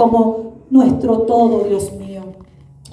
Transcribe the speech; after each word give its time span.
como 0.00 0.52
nuestro 0.70 1.18
todo, 1.22 1.64
Dios 1.64 1.92
mío. 1.92 2.19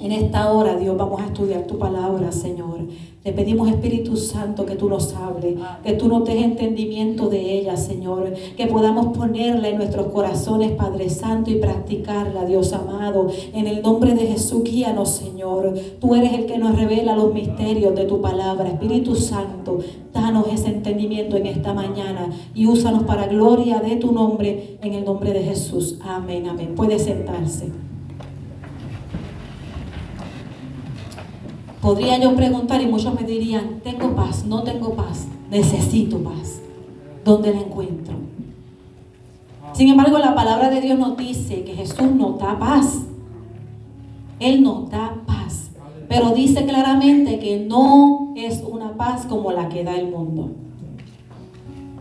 En 0.00 0.12
esta 0.12 0.52
hora, 0.52 0.76
Dios, 0.76 0.96
vamos 0.96 1.20
a 1.20 1.26
estudiar 1.26 1.62
tu 1.62 1.76
palabra, 1.76 2.30
Señor. 2.30 2.78
Te 3.24 3.32
pedimos, 3.32 3.68
Espíritu 3.68 4.16
Santo, 4.16 4.64
que 4.64 4.76
tú 4.76 4.88
nos 4.88 5.12
hables, 5.12 5.56
que 5.82 5.94
tú 5.94 6.06
nos 6.06 6.24
des 6.24 6.40
entendimiento 6.40 7.28
de 7.28 7.58
ella, 7.58 7.76
Señor. 7.76 8.32
Que 8.56 8.68
podamos 8.68 9.16
ponerla 9.16 9.68
en 9.68 9.76
nuestros 9.76 10.06
corazones, 10.12 10.70
Padre 10.72 11.10
Santo, 11.10 11.50
y 11.50 11.56
practicarla, 11.56 12.44
Dios 12.44 12.72
amado. 12.72 13.26
En 13.52 13.66
el 13.66 13.82
nombre 13.82 14.14
de 14.14 14.28
Jesús, 14.28 14.62
guíanos, 14.62 15.10
Señor. 15.10 15.74
Tú 16.00 16.14
eres 16.14 16.32
el 16.32 16.46
que 16.46 16.58
nos 16.58 16.76
revela 16.76 17.16
los 17.16 17.34
misterios 17.34 17.96
de 17.96 18.04
tu 18.04 18.20
palabra. 18.20 18.68
Espíritu 18.68 19.16
Santo, 19.16 19.80
danos 20.14 20.46
ese 20.52 20.68
entendimiento 20.68 21.36
en 21.36 21.46
esta 21.46 21.74
mañana 21.74 22.30
y 22.54 22.66
úsanos 22.66 23.02
para 23.02 23.26
gloria 23.26 23.80
de 23.80 23.96
tu 23.96 24.12
nombre, 24.12 24.78
en 24.80 24.94
el 24.94 25.04
nombre 25.04 25.32
de 25.32 25.42
Jesús. 25.42 25.98
Amén, 26.02 26.46
amén. 26.46 26.76
Puede 26.76 27.00
sentarse. 27.00 27.72
Podría 31.80 32.18
yo 32.18 32.34
preguntar 32.34 32.80
y 32.82 32.86
muchos 32.86 33.14
me 33.14 33.26
dirían, 33.26 33.80
tengo 33.84 34.14
paz, 34.16 34.44
no 34.44 34.62
tengo 34.64 34.94
paz, 34.94 35.26
necesito 35.50 36.18
paz. 36.18 36.60
¿Dónde 37.24 37.54
la 37.54 37.60
encuentro? 37.60 38.14
Sin 39.72 39.88
embargo, 39.88 40.18
la 40.18 40.34
palabra 40.34 40.70
de 40.70 40.80
Dios 40.80 40.98
nos 40.98 41.16
dice 41.16 41.62
que 41.62 41.74
Jesús 41.74 42.10
nos 42.12 42.38
da 42.38 42.58
paz. 42.58 43.02
Él 44.40 44.62
nos 44.62 44.90
da 44.90 45.14
paz. 45.26 45.70
Pero 46.08 46.30
dice 46.30 46.64
claramente 46.64 47.38
que 47.38 47.60
no 47.60 48.32
es 48.34 48.64
una 48.68 48.96
paz 48.96 49.26
como 49.26 49.52
la 49.52 49.68
que 49.68 49.84
da 49.84 49.94
el 49.94 50.10
mundo. 50.10 50.50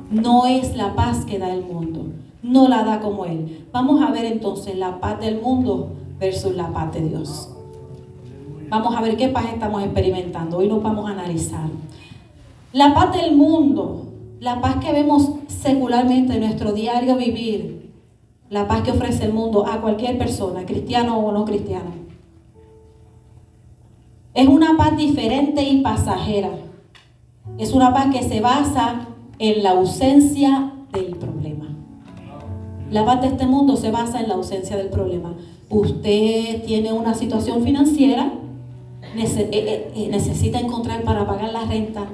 No 0.10 0.48
es 0.48 0.76
la 0.76 0.96
paz 0.96 1.26
que 1.26 1.38
da 1.38 1.54
el 1.54 1.66
mundo. 1.66 2.06
No 2.42 2.68
la 2.68 2.84
da 2.84 3.00
como 3.00 3.26
Él. 3.26 3.68
Vamos 3.72 4.02
a 4.02 4.12
ver 4.12 4.26
entonces 4.26 4.78
la 4.78 5.00
paz 5.00 5.20
del 5.20 5.42
mundo 5.42 5.90
versus 6.20 6.56
la 6.56 6.72
paz 6.72 6.94
de 6.94 7.10
Dios. 7.10 7.50
Vamos 8.70 8.96
a 8.98 9.02
ver 9.02 9.16
qué 9.16 9.30
paz 9.30 9.46
estamos 9.54 9.82
experimentando. 9.82 10.58
Hoy 10.58 10.68
nos 10.68 10.84
vamos 10.84 11.10
a 11.10 11.14
analizar. 11.14 11.70
La 12.74 12.94
paz 12.94 13.14
del 13.14 13.36
mundo, 13.36 14.08
la 14.42 14.60
paz 14.60 14.78
que 14.84 14.92
vemos 14.92 15.32
secularmente 15.48 16.34
en 16.34 16.42
nuestro 16.42 16.74
diario 16.74 17.16
vivir, 17.16 17.94
la 18.50 18.68
paz 18.68 18.82
que 18.82 18.92
ofrece 18.92 19.24
el 19.26 19.34
mundo 19.34 19.66
a 19.66 19.80
cualquier 19.80 20.18
persona, 20.18 20.66
cristiano 20.66 21.18
o 21.18 21.32
no 21.32 21.46
cristiano. 21.46 21.92
Es 24.34 24.48
una 24.50 24.76
paz 24.76 24.98
diferente 24.98 25.64
y 25.64 25.82
pasajera. 25.82 26.52
Es 27.58 27.72
una 27.72 27.94
paz 27.94 28.14
que 28.14 28.22
se 28.22 28.42
basa 28.42 29.08
en 29.40 29.64
la 29.64 29.72
ausencia 29.72 30.74
del 30.92 31.16
problema. 31.16 31.70
La 32.92 33.06
paz 33.06 33.22
de 33.22 33.28
este 33.28 33.46
mundo 33.46 33.78
se 33.78 33.92
basa 33.92 34.20
en 34.20 34.28
la 34.28 34.36
ausencia 34.36 34.76
del 34.76 34.90
problema. 34.90 35.36
Usted 35.70 36.64
tiene 36.66 36.92
una 36.92 37.14
situación 37.14 37.64
financiera 37.64 38.34
necesita 39.16 40.60
encontrar 40.60 41.04
para 41.04 41.26
pagar 41.26 41.52
la 41.52 41.66
renta 41.66 42.08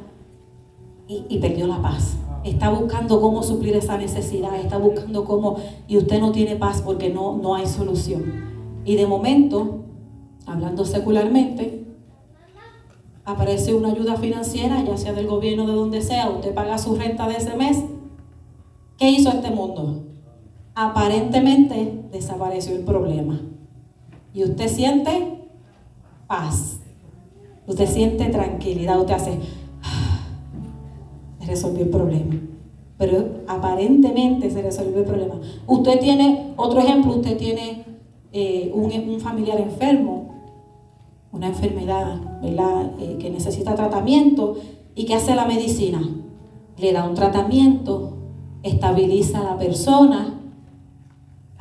y, 1.08 1.38
perdió 1.40 1.68
la 1.68 1.82
paz. 1.82 2.18
Está 2.44 2.70
buscando 2.70 3.22
cómo 3.22 3.44
suplir 3.44 3.76
esa 3.76 3.98
necesidad, 3.98 4.60
está 4.60 4.78
buscando 4.78 5.24
cómo, 5.26 5.58
y 5.88 5.98
usted 5.98 6.20
no 6.20 6.32
tiene 6.32 6.56
paz 6.56 6.82
porque 6.82 7.10
no, 7.10 7.38
no 7.38 7.56
hay 7.56 7.68
solución. 7.68 8.24
Y 8.86 8.96
de 8.96 9.08
momento, 9.08 9.84
hablando 10.46 10.86
secularmente, 10.86 11.86
aparece 13.26 13.74
una 13.74 13.92
ayuda 13.92 14.18
financiera, 14.18 14.84
ya 14.84 14.98
sea 14.98 15.14
del 15.14 15.28
gobierno, 15.28 15.66
de 15.68 15.74
donde 15.74 16.02
sea, 16.02 16.30
usted 16.30 16.54
paga 16.54 16.78
su 16.78 16.96
renta 16.96 17.28
de 17.28 17.38
ese 17.38 17.56
mes. 17.56 17.84
¿Qué 18.98 19.10
hizo 19.10 19.30
este 19.30 19.50
mundo? 19.50 20.04
Aparentemente 20.76 22.04
desapareció 22.12 22.76
el 22.76 22.84
problema. 22.84 23.42
Y 24.34 24.44
usted 24.44 24.68
siente 24.68 25.50
paz. 26.28 26.80
Usted 27.68 27.88
siente 27.88 28.26
tranquilidad, 28.26 29.00
usted 29.00 29.14
hace, 29.14 29.40
ah, 29.84 30.28
resolvió 31.46 31.84
el 31.84 31.90
problema. 31.90 32.36
Pero 32.98 33.44
aparentemente 33.48 34.50
se 34.50 34.62
resolvió 34.62 35.00
el 35.00 35.06
problema. 35.06 35.40
Usted 35.68 36.00
tiene, 36.00 36.54
otro 36.58 36.80
ejemplo, 36.80 37.16
usted 37.16 37.38
tiene 37.38 37.84
eh, 38.32 38.72
un, 38.74 39.20
familiar 39.20 39.60
enfermo, 39.60 40.34
una 41.32 41.48
enfermedad, 41.48 42.20
¿verdad? 42.42 42.92
Eh, 43.00 43.18
que 43.20 43.30
necesita 43.30 43.76
tratamiento 43.76 44.58
y 44.96 45.06
que 45.06 45.16
hace 45.16 45.36
la 45.36 45.46
medicina. 45.46 46.02
Le 46.78 46.92
da 46.92 47.08
un 47.08 47.16
tratamiento, 47.16 48.18
estabiliza 48.62 49.40
a 49.40 49.44
la 49.44 49.58
persona, 49.58 50.33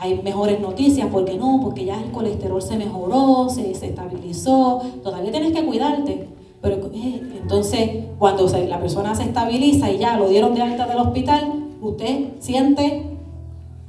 hay 0.03 0.21
mejores 0.21 0.59
noticias, 0.59 1.09
porque 1.13 1.37
no, 1.37 1.61
porque 1.63 1.85
ya 1.85 2.03
el 2.03 2.11
colesterol 2.11 2.61
se 2.61 2.77
mejoró, 2.77 3.49
se, 3.49 3.71
estabilizó, 3.71 4.83
todavía 5.01 5.31
tienes 5.31 5.53
que 5.53 5.65
cuidarte. 5.65 6.29
Pero 6.61 6.91
eh, 6.93 7.23
entonces, 7.41 8.07
cuando 8.19 8.49
la 8.49 8.81
persona 8.81 9.15
se 9.15 9.23
estabiliza 9.23 9.93
y 9.93 9.99
ya 9.99 10.19
lo 10.19 10.29
dieron 10.29 10.55
de 10.55 10.62
alta 10.62 10.89
del 10.89 10.99
hospital, 10.99 11.69
usted 11.81 12.31
siente 12.41 13.17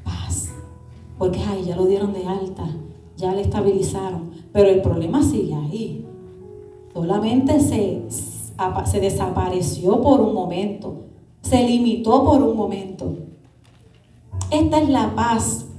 paz. 0.03 0.51
Porque 1.17 1.39
ay, 1.49 1.63
ya 1.65 1.75
lo 1.75 1.87
dieron 1.87 2.13
de 2.13 2.27
alta, 2.27 2.67
ya 3.17 3.33
le 3.33 3.41
estabilizaron. 3.41 4.29
Pero 4.51 4.69
el 4.69 4.83
problema 4.83 5.23
sigue 5.23 5.55
ahí. 5.55 6.05
Solamente 6.93 7.59
se, 7.59 8.03
se 8.85 8.99
desapareció 8.99 9.99
por 9.99 10.21
un 10.21 10.35
momento, 10.35 11.05
se 11.41 11.63
limitó 11.63 12.23
por 12.23 12.43
un 12.43 12.55
momento. 12.55 13.15
Esta 14.51 14.79
es 14.79 14.89
la 14.89 15.15
paz 15.15 15.69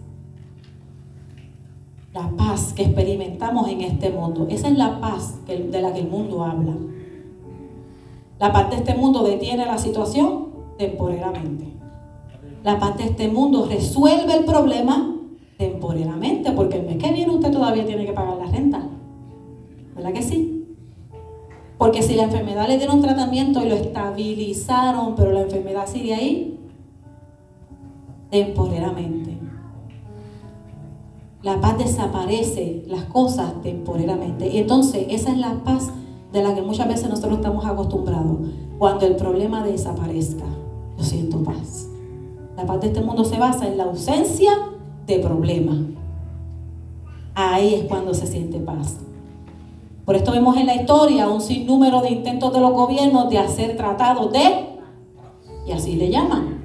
la 2.14 2.28
paz 2.28 2.72
que 2.75 2.84
experimentamos 2.84 3.69
en 3.69 3.80
este 3.80 4.10
mundo. 4.10 4.47
Esa 4.48 4.69
es 4.69 4.78
la 4.78 5.00
paz 5.00 5.44
de 5.47 5.82
la 5.82 5.92
que 5.92 6.00
el 6.00 6.08
mundo 6.08 6.44
habla. 6.44 6.75
La 8.38 8.52
paz 8.52 8.70
de 8.70 8.76
este 8.76 8.94
mundo 8.94 9.25
detiene 9.25 9.66
la 9.66 9.78
situación 9.78 10.47
temporalmente. 10.78 11.66
La 12.62 12.78
paz 12.78 12.97
de 12.97 13.04
este 13.04 13.28
mundo 13.28 13.66
resuelve 13.69 14.32
el 14.32 14.44
problema 14.44 15.16
temporalmente, 15.58 16.52
porque 16.52 16.78
el 16.78 16.86
mes 16.86 16.98
que 16.98 17.12
viene 17.12 17.32
usted 17.32 17.50
todavía 17.50 17.84
tiene 17.84 18.06
que 18.06 18.12
pagar 18.12 18.36
la 18.36 18.46
renta. 18.46 18.88
¿Verdad 19.96 20.12
que 20.12 20.22
sí? 20.22 20.66
Porque 21.78 22.02
si 22.02 22.14
la 22.14 22.25
enfermedad 22.25 22.69
le 22.69 22.78
dieron 22.78 23.02
tratamiento 23.02 23.60
y 23.60 23.69
lo 23.69 23.75
estabilizaron, 23.75 25.16
pero 25.16 25.32
la 25.32 25.42
enfermedad 25.42 25.86
sigue 25.88 26.14
ahí, 26.14 26.60
temporalmente. 28.31 29.34
La 31.44 31.60
paz 31.60 31.77
desaparece 31.77 32.84
las 32.88 33.05
cosas 33.05 33.60
temporalmente. 33.62 34.49
Y 34.49 34.59
entonces 34.59 35.06
esa 35.10 35.31
es 35.31 35.37
la 35.37 35.62
paz 35.62 35.91
de 36.32 36.43
la 36.43 36.55
que 36.55 36.62
muchas 36.62 36.88
veces 36.88 37.10
nosotros 37.10 37.34
estamos 37.34 37.66
acostumbrados. 37.66 38.38
Cuando 38.78 39.05
el 39.05 39.15
problema 39.16 39.62
desaparezca, 39.62 40.47
yo 40.97 41.05
siento 41.05 41.44
paz. 41.44 41.87
La 42.56 42.65
paz 42.65 42.81
de 42.81 42.87
este 42.87 43.03
mundo 43.03 43.27
se 43.27 43.38
basa 43.38 43.69
en 43.69 43.77
la 43.77 43.84
ausencia 43.84 44.53
de 45.06 45.19
problema. 45.19 45.77
Ahí 47.34 47.75
es 47.75 47.84
cuando 47.84 48.15
se 48.15 48.26
siente 48.26 48.59
paz. 48.59 48.97
Por 50.06 50.16
esto 50.16 50.32
vemos 50.32 50.56
en 50.56 50.66
la 50.66 50.76
historia 50.76 51.28
un 51.28 51.43
sinnúmero 51.43 52.00
de 52.00 52.11
intentos 52.11 52.55
de 52.55 52.61
los 52.61 52.72
gobiernos 52.72 53.28
de 53.28 53.38
hacer 53.38 53.76
tratados 53.76 54.32
de, 54.32 54.78
y 55.66 55.72
así 55.72 55.97
le 55.97 56.09
llaman, 56.11 56.63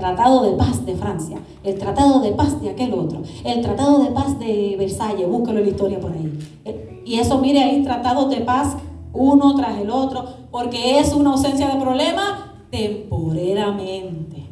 Tratado 0.00 0.42
de 0.42 0.56
Paz 0.56 0.84
de 0.86 0.96
Francia, 0.96 1.38
el 1.62 1.78
Tratado 1.78 2.20
de 2.20 2.32
Paz 2.32 2.60
de 2.60 2.70
aquel 2.70 2.94
otro, 2.94 3.22
el 3.44 3.60
Tratado 3.60 4.02
de 4.02 4.10
Paz 4.10 4.38
de 4.38 4.74
Versalles, 4.78 5.28
búsquelo 5.28 5.58
en 5.58 5.64
la 5.66 5.70
historia 5.70 6.00
por 6.00 6.10
ahí. 6.10 6.38
Eh, 6.64 7.02
y 7.04 7.18
eso, 7.18 7.38
mire, 7.38 7.62
hay 7.62 7.82
tratados 7.82 8.30
de 8.30 8.40
paz 8.40 8.76
uno 9.12 9.54
tras 9.54 9.78
el 9.78 9.90
otro, 9.90 10.24
porque 10.50 10.98
es 10.98 11.12
una 11.12 11.32
ausencia 11.32 11.68
de 11.68 11.80
problema 11.80 12.54
temporeramente. 12.70 14.44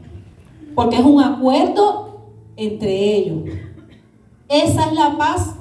Porque 0.74 0.96
es 0.96 1.04
un 1.04 1.22
acuerdo 1.22 2.34
entre 2.56 3.16
ellos. 3.16 3.44
Esa 4.48 4.86
es 4.86 4.92
la 4.92 5.16
paz 5.16 5.54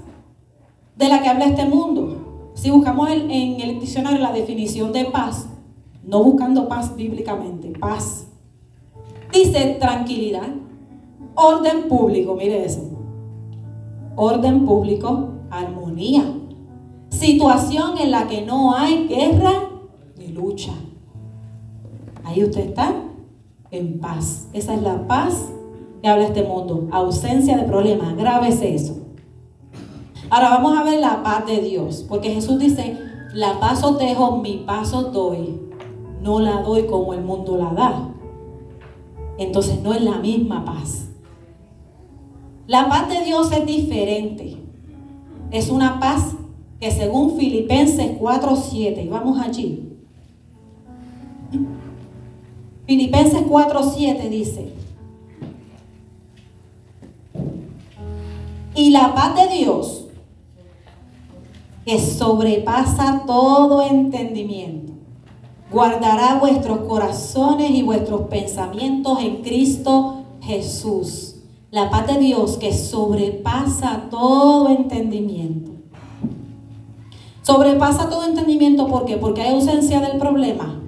de 0.97 1.07
la 1.07 1.21
que 1.21 1.29
habla 1.29 1.45
este 1.45 1.65
mundo. 1.65 2.51
Si 2.55 2.71
buscamos 2.71 3.09
en 3.09 3.61
el 3.61 3.79
diccionario 3.79 4.19
la 4.19 4.31
definición 4.31 4.91
de 4.91 5.05
paz, 5.05 5.47
no 6.03 6.23
buscando 6.23 6.67
paz 6.67 6.95
bíblicamente, 6.95 7.69
paz 7.79 8.26
Dice 9.31 9.77
tranquilidad, 9.79 10.47
orden 11.35 11.87
público, 11.89 12.35
mire 12.35 12.65
eso. 12.65 12.81
Orden 14.15 14.65
público, 14.65 15.29
armonía. 15.49 16.23
Situación 17.09 17.97
en 17.97 18.11
la 18.11 18.27
que 18.27 18.45
no 18.45 18.73
hay 18.73 19.07
guerra 19.07 19.53
ni 20.17 20.29
lucha. 20.29 20.73
Ahí 22.23 22.43
usted 22.43 22.69
está 22.69 22.95
en 23.71 23.99
paz. 23.99 24.47
Esa 24.53 24.73
es 24.73 24.81
la 24.81 25.07
paz 25.07 25.49
que 26.01 26.07
habla 26.07 26.25
este 26.25 26.43
mundo. 26.43 26.87
Ausencia 26.91 27.57
de 27.57 27.63
problemas. 27.63 28.15
Grábese 28.15 28.73
eso. 28.73 28.97
Ahora 30.29 30.49
vamos 30.49 30.77
a 30.77 30.83
ver 30.83 30.99
la 30.99 31.21
paz 31.21 31.45
de 31.45 31.61
Dios. 31.61 32.05
Porque 32.07 32.31
Jesús 32.31 32.59
dice, 32.59 32.97
la 33.33 33.59
paz 33.59 33.83
os 33.83 33.97
dejo, 33.97 34.37
mi 34.37 34.63
paz 34.65 34.93
os 34.93 35.11
doy. 35.11 35.61
No 36.21 36.39
la 36.39 36.61
doy 36.61 36.87
como 36.87 37.13
el 37.13 37.21
mundo 37.21 37.57
la 37.57 37.73
da 37.73 38.13
entonces 39.37 39.81
no 39.81 39.93
es 39.93 40.01
la 40.01 40.17
misma 40.17 40.65
paz. 40.65 41.07
La 42.67 42.89
paz 42.89 43.07
de 43.09 43.23
Dios 43.23 43.51
es 43.51 43.65
diferente. 43.65 44.57
Es 45.51 45.69
una 45.69 45.99
paz 45.99 46.35
que 46.79 46.91
según 46.91 47.37
Filipenses 47.37 48.19
4.7, 48.19 49.05
y 49.05 49.07
vamos 49.07 49.39
allí. 49.39 49.83
Filipenses 52.85 53.41
4.7 53.41 54.29
dice, 54.29 54.73
y 58.75 58.91
la 58.91 59.13
paz 59.15 59.35
de 59.35 59.57
Dios, 59.57 60.05
que 61.83 61.99
sobrepasa 61.99 63.23
todo 63.25 63.81
entendimiento, 63.81 64.86
guardará 65.71 66.39
vuestros 66.39 66.79
corazones 66.79 67.71
y 67.71 67.83
vuestros 67.83 68.21
pensamientos 68.27 69.19
en 69.21 69.41
Cristo 69.41 70.23
Jesús. 70.41 71.35
La 71.71 71.89
paz 71.89 72.07
de 72.07 72.19
Dios 72.19 72.57
que 72.57 72.73
sobrepasa 72.73 74.07
todo 74.09 74.69
entendimiento. 74.69 75.71
Sobrepasa 77.41 78.09
todo 78.09 78.25
entendimiento, 78.25 78.87
¿por 78.87 79.05
qué? 79.05 79.17
Porque 79.17 79.41
hay 79.41 79.53
ausencia 79.53 80.01
del 80.01 80.17
problema. 80.17 80.81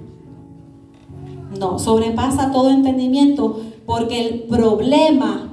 No, 1.58 1.78
sobrepasa 1.78 2.52
todo 2.52 2.70
entendimiento 2.70 3.60
porque 3.86 4.26
el 4.26 4.42
problema, 4.42 5.50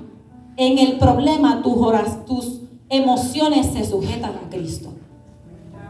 en 0.58 0.78
el 0.78 0.98
problema 0.98 1.62
tus, 1.62 1.78
horas, 1.78 2.26
tus 2.26 2.62
emociones 2.90 3.68
se 3.68 3.84
sujetan 3.84 4.32
a 4.36 4.50
Cristo. 4.50 4.90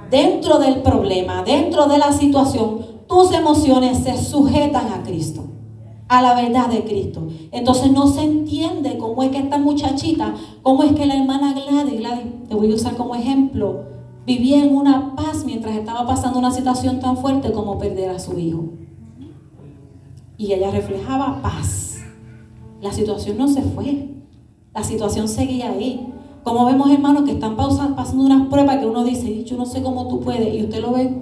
Dentro 0.10 0.57
del 0.60 0.81
problema, 0.81 1.44
dentro 1.44 1.88
de 1.88 1.98
la 1.98 2.12
situación, 2.13 2.96
tus 3.07 3.31
emociones 3.31 4.00
se 4.00 4.18
sujetan 4.18 4.92
a 4.92 5.04
Cristo, 5.04 5.45
a 6.07 6.21
la 6.21 6.36
verdad 6.36 6.69
de 6.69 6.83
Cristo. 6.83 7.27
Entonces 7.51 7.92
no 7.92 8.07
se 8.07 8.24
entiende 8.24 8.98
cómo 8.98 9.24
es 9.24 9.31
que 9.31 9.39
esta 9.39 9.57
muchachita, 9.57 10.36
cómo 10.62 10.83
es 10.83 10.94
que 10.94 11.06
la 11.06 11.15
hermana 11.15 11.54
Gladys, 11.54 12.00
Gladys, 12.00 12.48
te 12.48 12.56
voy 12.56 12.71
a 12.71 12.75
usar 12.75 12.95
como 12.95 13.15
ejemplo, 13.15 13.86
vivía 14.25 14.63
en 14.63 14.75
una 14.75 15.15
paz 15.15 15.44
mientras 15.45 15.75
estaba 15.75 16.06
pasando 16.06 16.39
una 16.39 16.51
situación 16.51 17.00
tan 17.00 17.18
fuerte 17.18 17.51
como 17.51 17.77
perder 17.77 18.09
a 18.09 18.19
su 18.19 18.38
hijo. 18.38 18.65
Y 20.38 20.53
ella 20.53 20.69
reflejaba 20.69 21.42
paz. 21.42 21.98
La 22.81 22.92
situación 22.92 23.38
no 23.38 23.48
se 23.48 23.62
fue. 23.62 24.10
La 24.74 24.83
situación 24.83 25.27
seguía 25.27 25.71
ahí. 25.71 26.13
Como 26.44 26.65
vemos, 26.65 26.92
hermanos, 26.92 27.24
que 27.24 27.31
están 27.31 27.56
pasando 27.57 28.24
unas 28.24 28.48
pruebas 28.48 28.77
que 28.77 28.86
uno 28.86 29.03
dice, 29.03 29.44
yo 29.44 29.57
no 29.57 29.65
sé 29.65 29.81
cómo 29.81 30.07
tú 30.07 30.19
puedes, 30.19 30.53
y 30.53 30.63
usted 30.63 30.81
lo 30.81 30.92
ve 30.92 31.18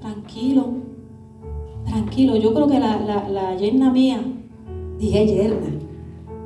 tranquilo, 0.00 0.83
tranquilo. 1.84 2.36
Yo 2.36 2.54
creo 2.54 2.66
que 2.66 2.78
la, 2.78 2.98
la, 3.28 3.56
yerna 3.56 3.90
mía, 3.90 4.20
dije 4.98 5.26
yerna, 5.26 5.68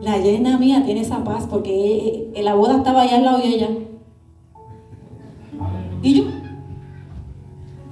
la 0.00 0.18
yerna 0.18 0.58
mía 0.58 0.82
tiene 0.84 1.00
esa 1.00 1.24
paz 1.24 1.46
porque 1.48 2.30
la 2.42 2.54
boda 2.54 2.78
estaba 2.78 3.02
allá 3.02 3.16
al 3.16 3.24
lado 3.24 3.38
de 3.38 3.48
ella 3.48 3.68
y 6.02 6.14
yo, 6.14 6.24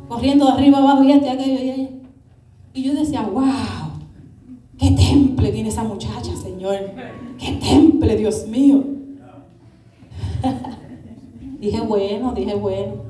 corriendo 0.09 0.47
de 0.47 0.53
arriba 0.53 0.79
abajo 0.79 1.03
y 1.03 1.13
este, 1.13 1.29
aquello 1.29 1.61
y 1.61 1.71
ella. 1.71 1.89
Y 2.73 2.83
yo 2.83 2.95
decía, 2.95 3.23
wow, 3.23 3.45
qué 4.79 4.91
temple 4.93 5.51
tiene 5.51 5.69
esa 5.71 5.83
muchacha, 5.83 6.37
Señor. 6.37 6.77
Qué 7.39 7.53
temple, 7.53 8.17
Dios 8.17 8.47
mío. 8.47 8.85
dije, 11.61 11.81
bueno, 11.81 12.33
dije, 12.33 12.55
bueno. 12.55 13.07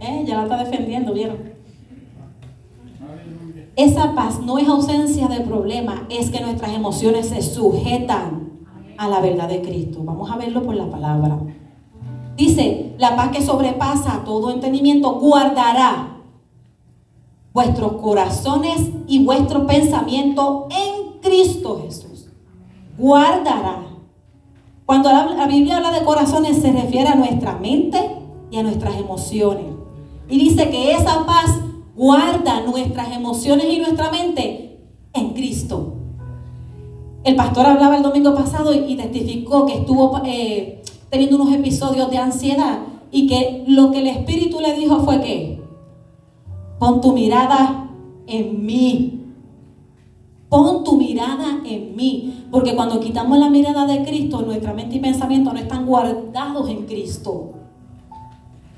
Eh, 0.00 0.24
ya 0.26 0.36
la 0.36 0.42
está 0.44 0.64
defendiendo, 0.64 1.12
¿vieron? 1.12 1.57
Esa 3.78 4.12
paz 4.16 4.40
no 4.40 4.58
es 4.58 4.66
ausencia 4.66 5.28
de 5.28 5.38
problema, 5.42 6.04
es 6.10 6.30
que 6.30 6.40
nuestras 6.40 6.72
emociones 6.72 7.28
se 7.28 7.40
sujetan 7.42 8.66
a 8.96 9.06
la 9.06 9.20
verdad 9.20 9.48
de 9.48 9.62
Cristo. 9.62 10.00
Vamos 10.02 10.28
a 10.32 10.36
verlo 10.36 10.64
por 10.64 10.74
la 10.74 10.90
palabra. 10.90 11.38
Dice, 12.36 12.96
la 12.98 13.14
paz 13.14 13.28
que 13.28 13.40
sobrepasa 13.40 14.24
todo 14.24 14.50
entendimiento 14.50 15.20
guardará 15.20 16.16
vuestros 17.52 17.92
corazones 17.92 18.90
y 19.06 19.24
vuestro 19.24 19.64
pensamiento 19.68 20.66
en 20.70 21.20
Cristo 21.20 21.80
Jesús. 21.84 22.26
Guardará. 22.98 23.82
Cuando 24.86 25.08
la, 25.12 25.46
Biblia 25.46 25.76
habla 25.76 25.92
de 25.92 26.04
corazones 26.04 26.60
se 26.60 26.72
refiere 26.72 27.10
a 27.10 27.14
nuestra 27.14 27.54
mente 27.54 28.10
y 28.50 28.56
a 28.56 28.64
nuestras 28.64 28.96
emociones. 28.96 29.66
Y 30.28 30.36
dice 30.36 30.68
que 30.68 30.90
esa 30.94 31.24
paz 31.24 31.60
guarda 31.98 32.60
nuestras 32.60 33.14
emociones 33.14 33.66
y 33.68 33.80
nuestra 33.80 34.10
mente 34.12 34.78
en 35.12 35.30
Cristo. 35.34 35.94
El 37.24 37.34
pastor 37.34 37.66
hablaba 37.66 37.96
el 37.96 38.04
domingo 38.04 38.34
pasado 38.34 38.72
y, 38.72 38.94
testificó 38.94 39.66
que 39.66 39.74
estuvo 39.74 40.22
eh, 40.24 40.80
teniendo 41.10 41.36
unos 41.36 41.52
episodios 41.52 42.08
de 42.08 42.18
ansiedad 42.18 42.78
y 43.10 43.26
que 43.26 43.64
lo 43.66 43.90
que 43.90 43.98
el 43.98 44.06
Espíritu 44.06 44.60
le 44.60 44.74
dijo 44.74 45.00
fue 45.00 45.20
que, 45.20 45.60
pon 46.78 47.00
tu 47.00 47.12
mirada 47.12 47.90
en 48.28 48.64
mí. 48.64 49.14
Pon 50.48 50.84
tu 50.84 50.96
mirada 50.96 51.60
en 51.64 51.96
mí. 51.96 52.44
Porque 52.52 52.76
cuando 52.76 53.00
quitamos 53.00 53.38
la 53.38 53.50
mirada 53.50 53.86
de 53.86 54.04
Cristo, 54.04 54.42
nuestra 54.42 54.72
mente 54.72 54.96
y 54.96 55.00
pensamiento 55.00 55.52
no 55.52 55.58
están 55.58 55.84
guardados 55.84 56.70
en 56.70 56.86
Cristo. 56.86 57.57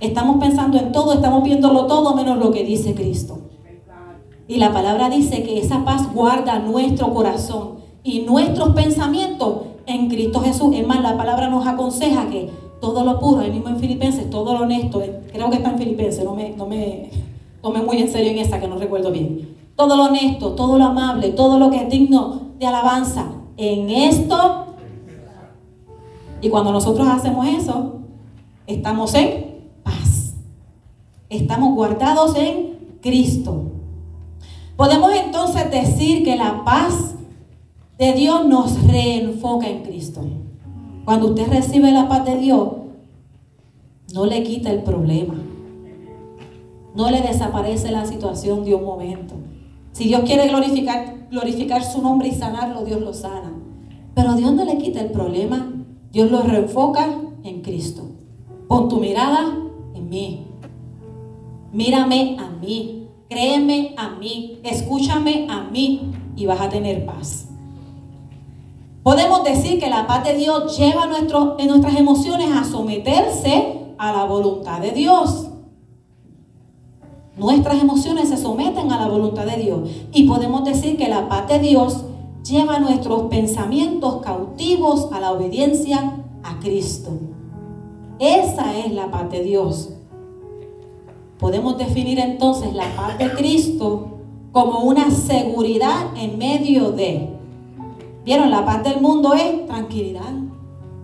Estamos 0.00 0.38
pensando 0.38 0.78
en 0.78 0.92
todo, 0.92 1.12
estamos 1.12 1.42
viéndolo 1.42 1.86
todo 1.86 2.14
menos 2.14 2.38
lo 2.38 2.50
que 2.50 2.64
dice 2.64 2.94
Cristo. 2.94 3.38
Y 4.48 4.56
la 4.56 4.72
palabra 4.72 5.10
dice 5.10 5.42
que 5.42 5.58
esa 5.58 5.84
paz 5.84 6.12
guarda 6.12 6.58
nuestro 6.58 7.12
corazón 7.14 7.80
y 8.02 8.20
nuestros 8.22 8.70
pensamientos 8.70 9.58
en 9.86 10.08
Cristo 10.08 10.40
Jesús. 10.40 10.74
Es 10.74 10.86
más, 10.86 11.02
la 11.02 11.16
palabra 11.16 11.48
nos 11.48 11.66
aconseja 11.66 12.28
que 12.28 12.50
todo 12.80 13.04
lo 13.04 13.20
puro, 13.20 13.40
ahí 13.42 13.50
mismo 13.50 13.68
en 13.68 13.78
Filipenses, 13.78 14.30
todo 14.30 14.54
lo 14.54 14.64
honesto, 14.64 15.02
creo 15.32 15.50
que 15.50 15.56
está 15.56 15.70
en 15.70 15.78
Filipenses, 15.78 16.24
no 16.24 16.34
me, 16.34 16.50
no 16.56 16.66
me 16.66 17.10
tome 17.60 17.82
muy 17.82 17.98
en 17.98 18.10
serio 18.10 18.30
en 18.30 18.38
esa 18.38 18.58
que 18.58 18.68
no 18.68 18.76
recuerdo 18.76 19.12
bien. 19.12 19.56
Todo 19.76 19.96
lo 19.96 20.04
honesto, 20.04 20.52
todo 20.52 20.78
lo 20.78 20.84
amable, 20.84 21.30
todo 21.30 21.58
lo 21.58 21.70
que 21.70 21.76
es 21.76 21.90
digno 21.90 22.40
de 22.58 22.66
alabanza. 22.66 23.26
En 23.56 23.90
esto, 23.90 24.66
y 26.40 26.48
cuando 26.48 26.72
nosotros 26.72 27.06
hacemos 27.06 27.46
eso, 27.46 28.00
estamos 28.66 29.14
en. 29.14 29.49
Estamos 31.30 31.76
guardados 31.76 32.34
en 32.34 32.98
Cristo. 33.00 33.70
Podemos 34.76 35.12
entonces 35.14 35.70
decir 35.70 36.24
que 36.24 36.34
la 36.34 36.64
paz 36.64 37.14
de 37.96 38.12
Dios 38.14 38.46
nos 38.46 38.82
reenfoca 38.88 39.68
en 39.68 39.84
Cristo. 39.84 40.22
Cuando 41.04 41.28
usted 41.28 41.46
recibe 41.48 41.92
la 41.92 42.08
paz 42.08 42.24
de 42.24 42.36
Dios, 42.36 42.68
no 44.12 44.26
le 44.26 44.42
quita 44.42 44.72
el 44.72 44.82
problema. 44.82 45.34
No 46.96 47.08
le 47.12 47.20
desaparece 47.20 47.92
la 47.92 48.06
situación 48.06 48.64
de 48.64 48.74
un 48.74 48.84
momento. 48.84 49.34
Si 49.92 50.08
Dios 50.08 50.22
quiere 50.22 50.48
glorificar, 50.48 51.28
glorificar 51.30 51.84
su 51.84 52.02
nombre 52.02 52.26
y 52.26 52.32
sanarlo, 52.32 52.84
Dios 52.84 53.00
lo 53.02 53.14
sana. 53.14 53.52
Pero 54.16 54.34
Dios 54.34 54.52
no 54.52 54.64
le 54.64 54.78
quita 54.78 55.00
el 55.00 55.12
problema. 55.12 55.72
Dios 56.10 56.28
lo 56.28 56.42
reenfoca 56.42 57.06
en 57.44 57.62
Cristo. 57.62 58.02
Pon 58.66 58.88
tu 58.88 58.98
mirada 58.98 59.56
en 59.94 60.08
mí. 60.08 60.49
Mírame 61.72 62.36
a 62.38 62.48
mí. 62.50 63.08
Créeme 63.28 63.94
a 63.96 64.10
mí. 64.10 64.60
Escúchame 64.64 65.46
a 65.48 65.62
mí 65.62 66.12
y 66.36 66.46
vas 66.46 66.60
a 66.60 66.68
tener 66.68 67.06
paz. 67.06 67.48
Podemos 69.02 69.44
decir 69.44 69.80
que 69.80 69.88
la 69.88 70.06
paz 70.06 70.24
de 70.24 70.34
Dios 70.34 70.76
lleva 70.76 71.04
en 71.58 71.68
nuestras 71.68 71.96
emociones 71.96 72.50
a 72.54 72.64
someterse 72.64 73.94
a 73.96 74.12
la 74.12 74.24
voluntad 74.24 74.80
de 74.80 74.90
Dios. 74.90 75.46
Nuestras 77.36 77.80
emociones 77.80 78.28
se 78.28 78.36
someten 78.36 78.92
a 78.92 78.98
la 78.98 79.08
voluntad 79.08 79.46
de 79.46 79.56
Dios. 79.56 79.88
Y 80.12 80.24
podemos 80.24 80.64
decir 80.64 80.98
que 80.98 81.08
la 81.08 81.28
paz 81.28 81.48
de 81.48 81.58
Dios 81.60 82.04
lleva 82.46 82.78
nuestros 82.78 83.22
pensamientos 83.24 84.20
cautivos 84.22 85.10
a 85.12 85.20
la 85.20 85.32
obediencia 85.32 86.16
a 86.42 86.58
Cristo. 86.58 87.12
Esa 88.18 88.78
es 88.78 88.92
la 88.92 89.10
paz 89.10 89.30
de 89.30 89.42
Dios. 89.42 89.90
Podemos 91.40 91.78
definir 91.78 92.18
entonces 92.18 92.74
la 92.74 92.94
paz 92.94 93.18
de 93.18 93.32
Cristo 93.32 94.18
como 94.52 94.80
una 94.80 95.10
seguridad 95.10 96.16
en 96.16 96.38
medio 96.38 96.92
de 96.92 97.40
Vieron, 98.24 98.50
la 98.50 98.64
paz 98.64 98.84
del 98.84 99.00
mundo 99.00 99.32
es 99.32 99.66
tranquilidad, 99.66 100.32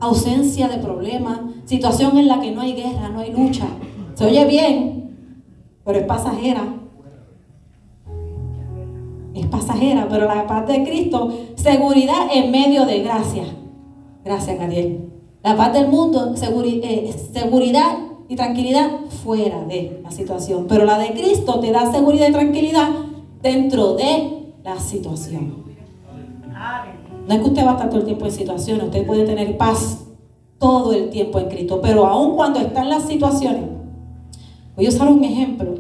ausencia 0.00 0.69
de 0.69 0.78
problemas, 0.78 1.40
situación 1.64 2.19
en 2.19 2.28
la 2.28 2.40
que 2.40 2.50
no 2.50 2.61
hay 2.61 2.75
guerra, 2.75 3.09
no 3.09 3.21
hay 3.21 3.33
lucha. 3.33 3.66
Se 4.14 4.26
oye 4.26 4.45
bien, 4.45 5.16
pero 5.85 5.99
es 5.99 6.05
pasajera. 6.05 6.75
Es 9.35 9.47
pasajera, 9.47 10.07
pero 10.09 10.26
la 10.26 10.47
paz 10.47 10.66
de 10.66 10.85
Cristo, 10.85 11.31
seguridad 11.55 12.28
en 12.33 12.50
medio 12.50 12.85
de 12.85 13.00
gracia. 13.02 13.45
Gracias, 14.25 14.59
Gadiel. 14.59 15.11
La 15.43 15.57
paz 15.57 15.73
del 15.73 15.88
mundo, 15.88 16.35
eh, 16.35 17.14
seguridad 17.33 18.05
y 18.28 18.37
tranquilidad 18.37 18.90
fuera 19.23 19.64
de 19.64 20.00
la 20.02 20.11
situación. 20.11 20.66
Pero 20.68 20.85
la 20.85 20.99
de 20.99 21.12
Cristo 21.12 21.61
te 21.61 21.71
da 21.71 21.92
seguridad 21.92 22.28
y 22.28 22.33
tranquilidad 22.33 22.88
dentro 23.42 23.95
de 23.95 24.52
la 24.64 24.78
situación. 24.78 25.64
No 27.26 27.35
es 27.35 27.40
que 27.40 27.49
usted 27.49 27.64
va 27.64 27.71
a 27.71 27.73
estar 27.73 27.88
todo 27.88 28.00
el 28.00 28.06
tiempo 28.06 28.25
en 28.25 28.33
situaciones, 28.33 28.85
usted 28.85 29.06
puede 29.06 29.25
tener 29.25 29.56
paz 29.56 30.04
todo 30.59 30.92
el 30.92 31.11
tiempo 31.11 31.38
en 31.38 31.49
Cristo. 31.49 31.80
Pero 31.80 32.06
aun 32.06 32.37
cuando 32.37 32.61
están 32.61 32.88
las 32.88 33.04
situaciones, 33.04 33.64
voy 34.75 34.87
a 34.87 34.88
usar 34.88 35.09
un 35.09 35.23
ejemplo. 35.25 35.75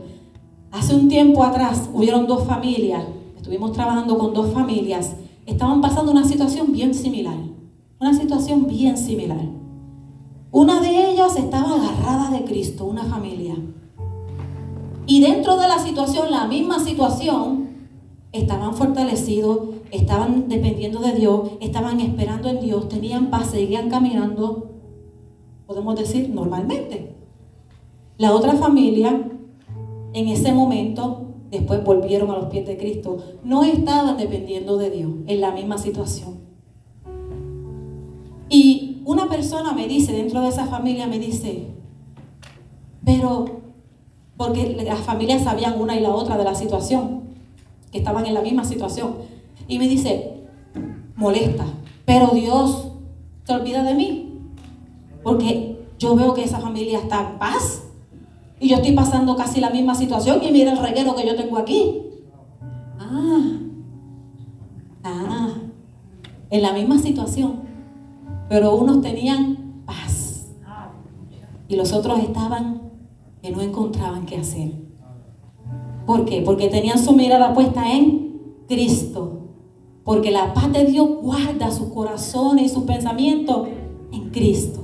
Hace 0.72 0.94
un 0.94 1.08
tiempo 1.08 1.42
atrás 1.42 1.88
hubieron 1.92 2.26
dos 2.26 2.44
familias, 2.44 3.04
estuvimos 3.36 3.72
trabajando 3.72 4.18
con 4.18 4.34
dos 4.34 4.52
familias, 4.52 5.14
estaban 5.46 5.80
pasando 5.80 6.12
una 6.12 6.24
situación 6.24 6.72
bien 6.72 6.92
similar, 6.92 7.36
una 7.98 8.12
situación 8.12 8.66
bien 8.66 8.96
similar. 8.98 9.55
Una 10.52 10.80
de 10.80 11.10
ellas 11.10 11.36
estaba 11.36 11.74
agarrada 11.74 12.30
de 12.30 12.44
Cristo, 12.44 12.84
una 12.86 13.04
familia. 13.04 13.56
Y 15.06 15.20
dentro 15.20 15.56
de 15.56 15.68
la 15.68 15.78
situación, 15.78 16.30
la 16.30 16.46
misma 16.46 16.78
situación, 16.78 17.66
estaban 18.32 18.74
fortalecidos, 18.74 19.60
estaban 19.90 20.48
dependiendo 20.48 21.00
de 21.00 21.12
Dios, 21.12 21.50
estaban 21.60 22.00
esperando 22.00 22.48
en 22.48 22.60
Dios, 22.60 22.88
tenían 22.88 23.30
paz, 23.30 23.50
seguían 23.50 23.88
caminando, 23.88 24.70
podemos 25.66 25.96
decir, 25.96 26.30
normalmente. 26.30 27.14
La 28.18 28.34
otra 28.34 28.54
familia, 28.54 29.28
en 30.12 30.28
ese 30.28 30.52
momento, 30.52 31.34
después 31.50 31.84
volvieron 31.84 32.30
a 32.30 32.36
los 32.36 32.46
pies 32.46 32.66
de 32.66 32.76
Cristo, 32.76 33.18
no 33.44 33.62
estaban 33.64 34.16
dependiendo 34.16 34.76
de 34.76 34.90
Dios 34.90 35.10
en 35.26 35.40
la 35.40 35.52
misma 35.52 35.78
situación. 35.78 36.36
Y 38.48 38.85
una 39.06 39.28
persona 39.28 39.72
me 39.72 39.86
dice, 39.86 40.12
dentro 40.12 40.40
de 40.42 40.48
esa 40.48 40.66
familia, 40.66 41.06
me 41.06 41.20
dice, 41.20 41.68
pero, 43.04 43.60
porque 44.36 44.76
las 44.84 44.98
familias 44.98 45.44
sabían 45.44 45.80
una 45.80 45.94
y 45.94 46.00
la 46.00 46.10
otra 46.10 46.36
de 46.36 46.42
la 46.42 46.56
situación, 46.56 47.22
que 47.92 47.98
estaban 47.98 48.26
en 48.26 48.34
la 48.34 48.42
misma 48.42 48.64
situación. 48.64 49.14
Y 49.68 49.78
me 49.78 49.86
dice, 49.86 50.42
molesta, 51.14 51.64
pero 52.04 52.32
Dios 52.34 52.88
se 53.44 53.52
olvida 53.52 53.84
de 53.84 53.94
mí. 53.94 54.40
Porque 55.22 55.86
yo 56.00 56.16
veo 56.16 56.34
que 56.34 56.42
esa 56.42 56.58
familia 56.58 56.98
está 56.98 57.30
en 57.30 57.38
paz. 57.38 57.84
Y 58.58 58.70
yo 58.70 58.76
estoy 58.76 58.90
pasando 58.90 59.36
casi 59.36 59.60
la 59.60 59.70
misma 59.70 59.94
situación. 59.94 60.42
Y 60.42 60.50
mira 60.50 60.72
el 60.72 60.78
reguero 60.78 61.14
que 61.14 61.24
yo 61.24 61.36
tengo 61.36 61.58
aquí. 61.58 62.02
Ah, 62.98 63.58
ah, 65.04 65.54
en 66.50 66.62
la 66.62 66.72
misma 66.72 66.98
situación. 66.98 67.65
Pero 68.48 68.76
unos 68.76 69.00
tenían 69.00 69.82
paz. 69.84 70.46
Y 71.68 71.76
los 71.76 71.92
otros 71.92 72.20
estaban 72.20 72.92
que 73.42 73.50
no 73.50 73.60
encontraban 73.60 74.26
qué 74.26 74.36
hacer. 74.36 74.72
¿Por 76.06 76.24
qué? 76.24 76.42
Porque 76.42 76.68
tenían 76.68 76.98
su 76.98 77.12
mirada 77.12 77.52
puesta 77.52 77.92
en 77.92 78.42
Cristo. 78.68 79.40
Porque 80.04 80.30
la 80.30 80.54
paz 80.54 80.72
de 80.72 80.84
Dios 80.84 81.08
guarda 81.20 81.70
sus 81.72 81.88
corazones 81.88 82.66
y 82.66 82.68
sus 82.68 82.84
pensamientos 82.84 83.68
en 84.12 84.30
Cristo. 84.30 84.80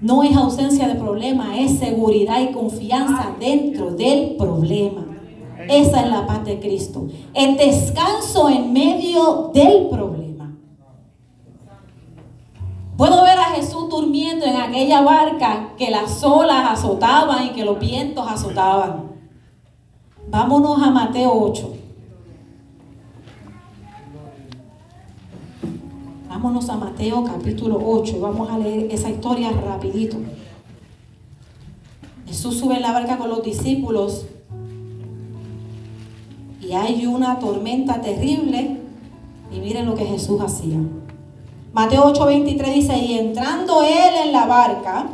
No 0.00 0.22
es 0.22 0.34
ausencia 0.34 0.88
de 0.88 0.94
problema, 0.94 1.60
es 1.60 1.78
seguridad 1.78 2.40
y 2.40 2.52
confianza 2.52 3.36
dentro 3.38 3.92
del 3.92 4.36
problema. 4.36 5.06
Esa 5.68 6.00
es 6.00 6.10
la 6.10 6.26
paz 6.26 6.44
de 6.44 6.58
Cristo. 6.58 7.06
El 7.34 7.56
descanso 7.56 8.48
en 8.48 8.72
medio 8.72 9.50
del 9.54 9.88
problema. 9.88 10.21
Puedo 13.02 13.24
ver 13.24 13.36
a 13.36 13.46
Jesús 13.46 13.88
durmiendo 13.88 14.46
en 14.46 14.54
aquella 14.54 15.00
barca 15.00 15.70
que 15.76 15.90
las 15.90 16.22
olas 16.22 16.78
azotaban 16.78 17.46
y 17.46 17.50
que 17.50 17.64
los 17.64 17.80
vientos 17.80 18.24
azotaban. 18.28 19.10
Vámonos 20.30 20.80
a 20.80 20.88
Mateo 20.88 21.32
8. 21.32 21.74
Vámonos 26.28 26.68
a 26.68 26.76
Mateo 26.76 27.24
capítulo 27.24 27.82
8 27.84 28.20
vamos 28.20 28.48
a 28.48 28.58
leer 28.58 28.92
esa 28.92 29.10
historia 29.10 29.50
rapidito. 29.50 30.18
Jesús 32.28 32.56
sube 32.56 32.76
en 32.76 32.82
la 32.82 32.92
barca 32.92 33.18
con 33.18 33.30
los 33.30 33.42
discípulos 33.42 34.26
y 36.60 36.70
hay 36.70 37.04
una 37.06 37.40
tormenta 37.40 38.00
terrible 38.00 38.76
y 39.50 39.58
miren 39.58 39.86
lo 39.86 39.96
que 39.96 40.04
Jesús 40.04 40.40
hacía. 40.40 40.78
Mateo 41.72 42.12
8:23 42.12 42.74
dice, 42.74 42.98
y 42.98 43.18
entrando 43.18 43.82
él 43.82 44.26
en 44.26 44.32
la 44.32 44.46
barca, 44.46 45.06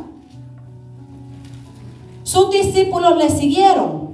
sus 2.23 2.51
discípulos 2.51 3.17
le 3.17 3.29
siguieron. 3.29 4.09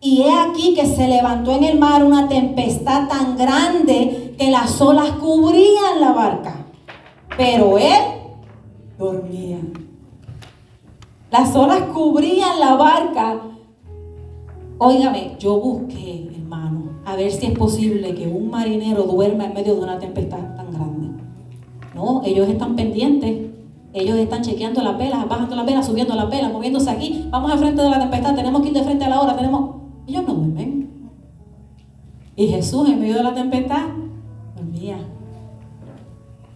Y 0.00 0.22
he 0.22 0.32
aquí 0.32 0.74
que 0.74 0.86
se 0.86 1.08
levantó 1.08 1.52
en 1.52 1.64
el 1.64 1.78
mar 1.78 2.04
una 2.04 2.28
tempestad 2.28 3.08
tan 3.08 3.36
grande 3.36 4.34
que 4.38 4.50
las 4.50 4.80
olas 4.80 5.12
cubrían 5.12 6.00
la 6.00 6.12
barca. 6.12 6.56
Pero 7.36 7.78
él 7.78 8.02
dormía. 8.98 9.60
Las 11.30 11.54
olas 11.56 11.82
cubrían 11.92 12.60
la 12.60 12.74
barca. 12.74 13.40
Óigame, 14.78 15.36
yo 15.38 15.58
busqué, 15.58 16.28
hermano, 16.34 17.00
a 17.04 17.16
ver 17.16 17.30
si 17.30 17.46
es 17.46 17.58
posible 17.58 18.14
que 18.14 18.26
un 18.26 18.50
marinero 18.50 19.04
duerma 19.04 19.44
en 19.46 19.54
medio 19.54 19.74
de 19.74 19.80
una 19.80 19.98
tempestad. 19.98 20.53
No, 21.94 22.22
ellos 22.24 22.48
están 22.48 22.76
pendientes. 22.76 23.50
Ellos 23.92 24.18
están 24.18 24.42
chequeando 24.42 24.82
las 24.82 24.98
velas, 24.98 25.28
bajando 25.28 25.54
las 25.54 25.66
velas, 25.66 25.86
subiendo 25.86 26.16
las 26.16 26.28
velas, 26.28 26.52
moviéndose 26.52 26.90
aquí. 26.90 27.26
Vamos 27.30 27.52
al 27.52 27.58
frente 27.60 27.80
de 27.80 27.90
la 27.90 28.00
tempestad, 28.00 28.34
tenemos 28.34 28.60
que 28.60 28.68
ir 28.68 28.74
de 28.74 28.82
frente 28.82 29.04
a 29.04 29.08
la 29.08 29.20
hora, 29.20 29.36
tenemos 29.36 29.76
ellos 30.06 30.24
no 30.26 30.34
duermen. 30.34 31.10
Y 32.36 32.48
Jesús 32.48 32.88
en 32.88 32.98
medio 32.98 33.14
de 33.14 33.22
la 33.22 33.34
tempestad 33.34 33.86
dormía. 34.56 34.98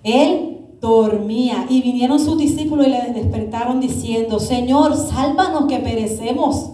Él 0.03 0.59
dormía 0.81 1.67
y 1.69 1.83
vinieron 1.83 2.19
sus 2.19 2.39
discípulos 2.39 2.87
y 2.87 2.91
le 2.91 3.13
despertaron 3.13 3.81
diciendo, 3.81 4.41
Señor, 4.41 4.97
sálvanos 4.97 5.67
que 5.67 5.79
perecemos. 5.79 6.73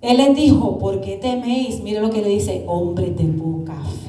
Él 0.00 0.16
les 0.16 0.34
dijo, 0.34 0.78
¿por 0.78 1.00
qué 1.00 1.16
teméis? 1.16 1.82
Mire 1.82 2.00
lo 2.00 2.10
que 2.10 2.22
le 2.22 2.28
dice, 2.28 2.64
hombre 2.66 3.10
de 3.10 3.24
poca 3.24 3.74
fe. 3.74 3.99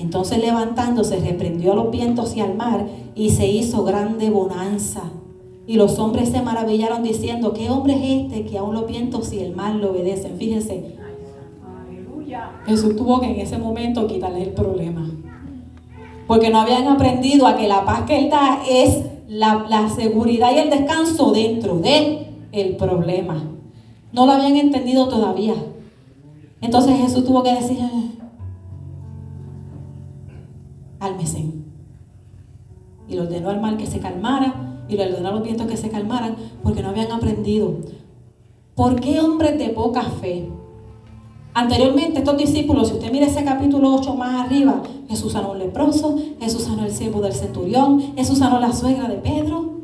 Entonces 0.00 0.38
levantándose, 0.38 1.20
reprendió 1.20 1.72
a 1.72 1.76
los 1.76 1.90
vientos 1.90 2.34
y 2.34 2.40
al 2.40 2.54
mar 2.54 2.86
y 3.14 3.30
se 3.30 3.46
hizo 3.46 3.84
grande 3.84 4.30
bonanza. 4.30 5.02
Y 5.66 5.74
los 5.74 5.98
hombres 5.98 6.30
se 6.30 6.40
maravillaron 6.40 7.02
diciendo, 7.02 7.52
¿qué 7.52 7.70
hombre 7.70 7.94
es 7.94 8.24
este 8.24 8.46
que 8.46 8.58
aún 8.58 8.74
los 8.74 8.86
vientos 8.86 9.32
y 9.32 9.40
el 9.40 9.54
mar 9.54 9.74
lo 9.74 9.90
obedecen? 9.90 10.36
Fíjense. 10.36 10.96
Jesús 12.66 12.96
tuvo 12.96 13.20
que 13.20 13.26
en 13.26 13.40
ese 13.40 13.58
momento 13.58 14.06
quitarle 14.06 14.42
el 14.42 14.50
problema. 14.50 15.10
Porque 16.26 16.50
no 16.50 16.60
habían 16.60 16.86
aprendido 16.86 17.46
a 17.46 17.56
que 17.56 17.68
la 17.68 17.84
paz 17.84 18.02
que 18.02 18.18
Él 18.18 18.30
da 18.30 18.62
es 18.68 19.02
la, 19.28 19.88
seguridad 19.94 20.50
y 20.54 20.58
el 20.58 20.70
descanso 20.70 21.32
dentro 21.32 21.76
de 21.78 22.26
el 22.52 22.76
problema. 22.76 23.42
No 24.12 24.26
lo 24.26 24.32
habían 24.32 24.56
entendido 24.56 25.08
todavía. 25.08 25.54
Entonces 26.60 26.96
Jesús 26.96 27.24
tuvo 27.24 27.42
que 27.42 27.54
decir, 27.54 27.78
cálmese. 31.00 31.44
Y 33.08 33.14
le 33.14 33.20
ordenó 33.22 33.50
al 33.50 33.60
mar 33.60 33.76
que 33.76 33.86
se 33.86 33.98
calmara 33.98 34.84
y 34.88 34.96
le 34.96 35.06
ordenó 35.08 35.30
a 35.30 35.32
los 35.32 35.42
vientos 35.42 35.66
que 35.66 35.76
se 35.76 35.88
calmaran 35.88 36.36
porque 36.62 36.82
no 36.82 36.90
habían 36.90 37.10
aprendido. 37.10 37.78
¿Por 38.76 39.00
qué 39.00 39.18
hombres 39.20 39.58
de 39.58 39.70
poca 39.70 40.02
fe? 40.02 40.48
Anteriormente, 41.52 42.20
estos 42.20 42.36
discípulos, 42.36 42.88
si 42.88 42.94
usted 42.94 43.10
mira 43.10 43.26
ese 43.26 43.42
capítulo 43.42 43.94
8 43.96 44.14
más 44.14 44.46
arriba, 44.46 44.82
Jesús 45.08 45.32
sanó 45.32 45.50
un 45.52 45.58
leproso, 45.58 46.16
Jesús 46.40 46.62
sanó 46.62 46.84
el 46.84 46.92
siervo 46.92 47.20
del 47.20 47.32
centurión, 47.32 48.14
Jesús 48.16 48.38
sanó 48.38 48.60
la 48.60 48.72
suegra 48.72 49.08
de 49.08 49.16
Pedro. 49.16 49.80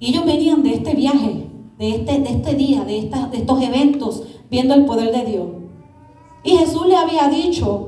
Y 0.00 0.08
ellos 0.10 0.24
venían 0.24 0.62
de 0.62 0.74
este 0.74 0.94
viaje, 0.94 1.46
de 1.78 1.90
este, 1.90 2.18
de 2.20 2.30
este 2.30 2.54
día, 2.54 2.84
de, 2.84 3.10
de 3.30 3.36
estos 3.36 3.62
eventos, 3.62 4.22
viendo 4.50 4.74
el 4.74 4.86
poder 4.86 5.14
de 5.14 5.30
Dios. 5.30 5.46
Y 6.42 6.56
Jesús 6.56 6.86
le 6.86 6.96
había 6.96 7.28
dicho 7.28 7.85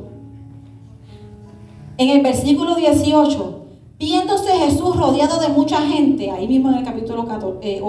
en 1.98 2.08
el 2.10 2.22
versículo 2.22 2.74
18, 2.74 3.58
Viéndose 3.98 4.52
Jesús 4.52 4.96
rodeado 4.96 5.40
de 5.40 5.48
mucha 5.48 5.80
gente, 5.80 6.30
ahí 6.30 6.46
mismo 6.46 6.68
en 6.68 6.76
el 6.76 6.84
capítulo 6.84 7.26
8, 7.26 7.58
eh, 7.60 7.82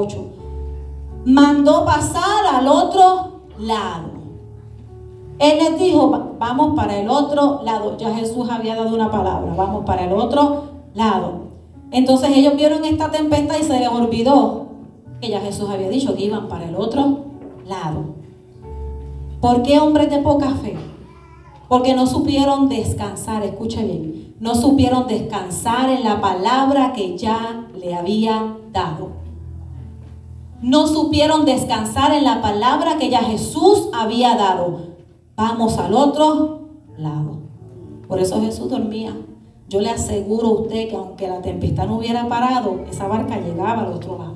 mandó 1.25 1.85
pasar 1.85 2.47
al 2.51 2.67
otro 2.67 3.41
lado. 3.59 4.09
Él 5.37 5.59
les 5.59 5.77
dijo, 5.77 6.33
vamos 6.39 6.75
para 6.75 6.99
el 6.99 7.07
otro 7.09 7.61
lado. 7.63 7.95
Ya 7.97 8.13
Jesús 8.15 8.49
había 8.49 8.75
dado 8.75 8.93
una 8.93 9.11
palabra, 9.11 9.53
vamos 9.55 9.85
para 9.85 10.05
el 10.05 10.13
otro 10.13 10.63
lado. 10.95 11.49
Entonces 11.91 12.31
ellos 12.35 12.55
vieron 12.55 12.83
esta 12.85 13.11
tempestad 13.11 13.57
y 13.59 13.63
se 13.63 13.79
les 13.79 13.89
olvidó 13.89 14.65
que 15.21 15.29
ya 15.29 15.39
Jesús 15.41 15.69
había 15.69 15.89
dicho 15.89 16.15
que 16.15 16.25
iban 16.25 16.47
para 16.47 16.67
el 16.67 16.75
otro 16.75 17.19
lado. 17.67 18.15
¿Por 19.39 19.61
qué 19.61 19.79
hombres 19.79 20.09
de 20.09 20.17
poca 20.19 20.49
fe? 20.55 20.75
Porque 21.69 21.93
no 21.93 22.05
supieron 22.05 22.67
descansar, 22.67 23.43
escuche 23.43 23.83
bien 23.83 24.19
no 24.39 24.55
supieron 24.55 25.07
descansar 25.07 25.89
en 25.89 26.03
la 26.03 26.21
palabra 26.21 26.93
que 26.93 27.17
ya 27.17 27.67
le 27.75 27.93
había 27.93 28.55
dado. 28.71 29.09
No 30.61 30.87
supieron 30.87 31.45
descansar 31.45 32.13
en 32.13 32.23
la 32.23 32.41
palabra 32.41 32.97
que 32.97 33.09
ya 33.09 33.19
Jesús 33.19 33.89
había 33.93 34.35
dado. 34.35 34.79
Vamos 35.35 35.77
al 35.77 35.93
otro 35.93 36.61
lado. 36.97 37.39
Por 38.07 38.19
eso 38.19 38.41
Jesús 38.41 38.69
dormía. 38.69 39.15
yo 39.67 39.79
le 39.81 39.91
aseguro 39.91 40.47
a 40.47 40.61
usted 40.61 40.89
que 40.89 40.95
aunque 40.95 41.27
la 41.27 41.43
tempestad 41.43 41.85
no 41.85 41.97
hubiera 41.97 42.27
parado, 42.27 42.79
esa 42.89 43.07
barca 43.07 43.39
llegaba 43.39 43.81
al 43.81 43.93
otro 43.93 44.17
lado. 44.17 44.33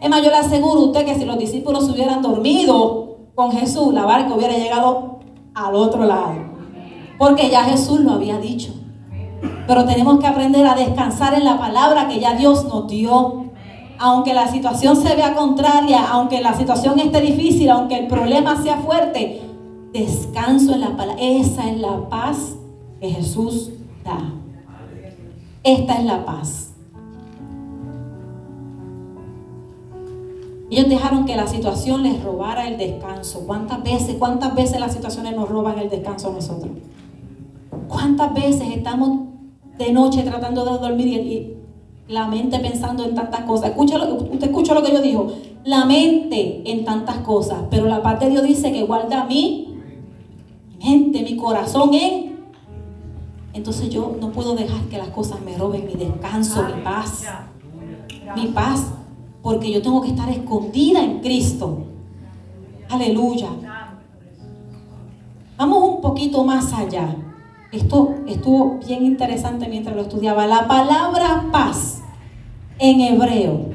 Es 0.00 0.10
más, 0.10 0.22
yo 0.22 0.30
le 0.30 0.36
aseguro 0.36 0.80
a 0.80 0.84
usted 0.86 1.04
que 1.04 1.14
si 1.14 1.24
los 1.24 1.38
discípulos 1.38 1.88
hubieran 1.88 2.20
dormido 2.20 3.18
con 3.36 3.52
Jesús, 3.52 3.94
la 3.94 4.04
barca 4.04 4.34
hubiera 4.34 4.58
llegado 4.58 5.15
al 5.56 5.74
otro 5.74 6.04
lado. 6.04 6.34
Porque 7.18 7.50
ya 7.50 7.64
Jesús 7.64 8.00
lo 8.00 8.12
había 8.12 8.38
dicho. 8.38 8.72
Pero 9.66 9.84
tenemos 9.84 10.20
que 10.20 10.26
aprender 10.26 10.66
a 10.66 10.74
descansar 10.74 11.34
en 11.34 11.44
la 11.44 11.58
palabra 11.58 12.06
que 12.06 12.20
ya 12.20 12.34
Dios 12.34 12.66
nos 12.66 12.86
dio. 12.86 13.46
Aunque 13.98 14.34
la 14.34 14.46
situación 14.46 14.94
se 14.96 15.16
vea 15.16 15.34
contraria, 15.34 16.06
aunque 16.10 16.42
la 16.42 16.54
situación 16.54 17.00
esté 17.00 17.22
difícil, 17.22 17.70
aunque 17.70 17.98
el 17.98 18.06
problema 18.06 18.62
sea 18.62 18.76
fuerte, 18.76 19.40
descanso 19.92 20.74
en 20.74 20.82
la 20.82 20.96
palabra. 20.96 21.16
Esa 21.18 21.70
es 21.70 21.80
la 21.80 22.08
paz 22.08 22.56
que 23.00 23.10
Jesús 23.10 23.70
da. 24.04 24.18
Esta 25.62 25.94
es 25.94 26.04
la 26.04 26.24
paz. 26.24 26.65
Ellos 30.68 30.88
dejaron 30.88 31.26
que 31.26 31.36
la 31.36 31.46
situación 31.46 32.02
les 32.02 32.22
robara 32.22 32.66
el 32.66 32.76
descanso. 32.76 33.44
¿Cuántas 33.46 33.82
veces, 33.84 34.16
cuántas 34.18 34.54
veces 34.54 34.80
las 34.80 34.92
situaciones 34.92 35.36
nos 35.36 35.48
roban 35.48 35.78
el 35.78 35.88
descanso 35.88 36.30
a 36.30 36.32
nosotros? 36.32 36.72
¿Cuántas 37.86 38.34
veces 38.34 38.68
estamos 38.74 39.28
de 39.78 39.92
noche 39.92 40.22
tratando 40.22 40.64
de 40.64 40.78
dormir 40.78 41.06
y, 41.06 41.52
la 42.08 42.28
mente 42.28 42.58
pensando 42.60 43.04
en 43.04 43.14
tantas 43.14 43.40
cosas? 43.42 43.70
Escucha 43.70 43.98
lo, 43.98 44.14
usted 44.14 44.44
escucha 44.44 44.74
lo 44.74 44.82
que 44.82 44.92
yo 44.92 45.00
digo. 45.00 45.32
La 45.64 45.84
mente 45.84 46.62
en 46.70 46.84
tantas 46.84 47.18
cosas, 47.18 47.58
pero 47.70 47.86
la 47.86 48.02
parte 48.02 48.26
de 48.26 48.32
Dios 48.32 48.44
dice 48.44 48.72
que 48.72 48.82
guarda 48.84 49.24
mi 49.24 49.76
mente, 50.82 51.22
mi 51.22 51.36
corazón 51.36 51.94
en. 51.94 52.36
Entonces 53.52 53.88
yo 53.88 54.16
no 54.20 54.30
puedo 54.30 54.54
dejar 54.54 54.82
que 54.82 54.98
las 54.98 55.08
cosas 55.08 55.40
me 55.40 55.56
roben 55.56 55.86
mi 55.86 55.94
descanso, 55.94 56.62
mi 56.64 56.82
paz. 56.82 57.24
Mi 58.36 58.48
paz 58.48 58.86
porque 59.46 59.70
yo 59.70 59.80
tengo 59.80 60.02
que 60.02 60.08
estar 60.08 60.28
escondida 60.28 61.04
en 61.04 61.20
Cristo. 61.20 61.84
Aleluya. 62.90 63.46
Vamos 65.56 65.88
un 65.88 66.00
poquito 66.00 66.42
más 66.42 66.72
allá. 66.72 67.14
Esto 67.70 68.16
estuvo 68.26 68.80
bien 68.84 69.06
interesante 69.06 69.68
mientras 69.68 69.94
lo 69.94 70.02
estudiaba. 70.02 70.48
La 70.48 70.66
palabra 70.66 71.46
paz 71.52 72.02
en 72.80 73.00
hebreo. 73.00 73.66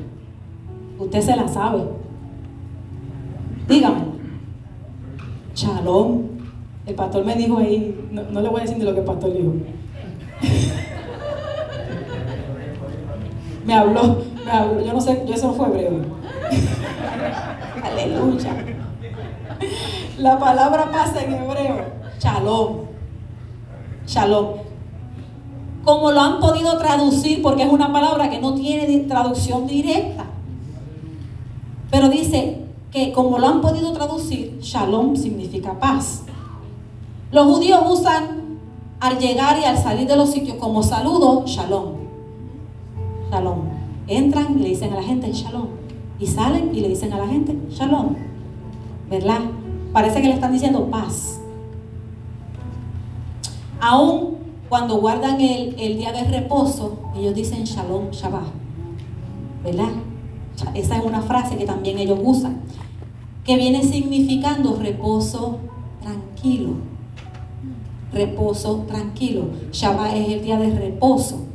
Usted 0.99 1.21
se 1.21 1.37
la 1.37 1.47
sabe. 1.47 1.83
Dígame. 3.69 4.01
Shalom. 5.55 6.23
El 6.85 6.95
pastor 6.95 7.23
me 7.23 7.35
dijo 7.35 7.59
ahí, 7.59 8.09
no, 8.11 8.23
no 8.23 8.41
le 8.41 8.49
voy 8.49 8.59
a 8.59 8.63
decir 8.63 8.77
de 8.77 8.83
lo 8.83 8.93
que 8.93 8.99
el 8.99 9.05
pastor 9.05 9.31
dijo. 9.31 9.53
me 13.65 13.73
habló 13.73 14.30
yo 14.85 14.93
no 14.93 15.01
sé, 15.01 15.23
yo 15.27 15.33
eso 15.33 15.47
no 15.47 15.53
fue 15.53 15.67
hebreo. 15.67 16.01
Aleluya. 17.83 18.65
La 20.17 20.39
palabra 20.39 20.91
pasa 20.91 21.21
en 21.23 21.33
hebreo. 21.33 21.85
Shalom. 22.19 22.77
Shalom. 24.05 24.47
Como 25.83 26.11
lo 26.11 26.21
han 26.21 26.39
podido 26.39 26.77
traducir, 26.77 27.41
porque 27.41 27.63
es 27.63 27.71
una 27.71 27.91
palabra 27.91 28.29
que 28.29 28.39
no 28.39 28.53
tiene 28.53 28.99
traducción 28.99 29.65
directa. 29.67 30.25
Pero 31.89 32.09
dice 32.09 32.61
que 32.91 33.11
como 33.11 33.39
lo 33.39 33.47
han 33.47 33.61
podido 33.61 33.91
traducir, 33.93 34.59
shalom 34.61 35.15
significa 35.15 35.79
paz. 35.79 36.23
Los 37.31 37.45
judíos 37.45 37.81
usan 37.89 38.59
al 38.99 39.17
llegar 39.17 39.59
y 39.59 39.63
al 39.63 39.77
salir 39.77 40.07
de 40.07 40.15
los 40.15 40.31
sitios 40.31 40.57
como 40.57 40.83
saludo, 40.83 41.43
shalom. 41.45 41.95
Shalom. 43.31 43.70
Entran 44.11 44.59
y 44.59 44.63
le 44.63 44.69
dicen 44.69 44.91
a 44.91 44.97
la 44.97 45.03
gente 45.03 45.31
shalom. 45.31 45.67
Y 46.19 46.27
salen 46.27 46.75
y 46.75 46.81
le 46.81 46.89
dicen 46.89 47.13
a 47.13 47.17
la 47.17 47.27
gente 47.27 47.57
shalom. 47.69 48.13
¿Verdad? 49.09 49.39
Parece 49.93 50.21
que 50.21 50.27
le 50.27 50.33
están 50.33 50.51
diciendo 50.51 50.91
paz. 50.91 51.39
Aún 53.79 54.35
cuando 54.67 54.99
guardan 54.99 55.39
el, 55.39 55.97
día 55.97 56.11
de 56.11 56.25
reposo, 56.25 56.97
ellos 57.15 57.33
dicen 57.33 57.63
shalom 57.63 58.11
shabbat. 58.11 58.47
¿Verdad? 59.63 59.91
Esa 60.73 60.97
es 60.97 61.05
una 61.05 61.21
frase 61.21 61.55
que 61.55 61.65
también 61.65 61.97
ellos 61.97 62.19
usan. 62.21 62.59
Que 63.45 63.55
viene 63.55 63.81
significando 63.81 64.75
reposo 64.75 65.59
tranquilo. 66.01 66.71
Reposo 68.11 68.83
tranquilo. 68.89 69.45
Shabbat 69.71 70.15
es 70.15 70.27
el 70.27 70.43
día 70.43 70.59
de 70.59 70.77
reposo. 70.77 71.50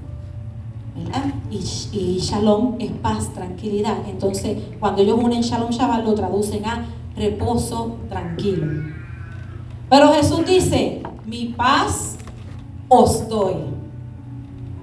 Y, 1.50 2.18
shalom 2.18 2.76
es 2.78 2.90
paz, 2.90 3.32
tranquilidad. 3.32 3.98
Entonces, 4.08 4.58
cuando 4.80 5.02
ellos 5.02 5.18
unen 5.22 5.42
shalom, 5.42 5.70
shabbat, 5.70 6.04
lo 6.04 6.14
traducen 6.14 6.64
a 6.64 6.86
reposo 7.16 7.96
tranquilo. 8.08 8.66
Pero 9.88 10.12
Jesús 10.12 10.44
dice, 10.46 11.02
mi 11.24 11.46
paz 11.46 12.16
os 12.88 13.28
doy. 13.28 13.54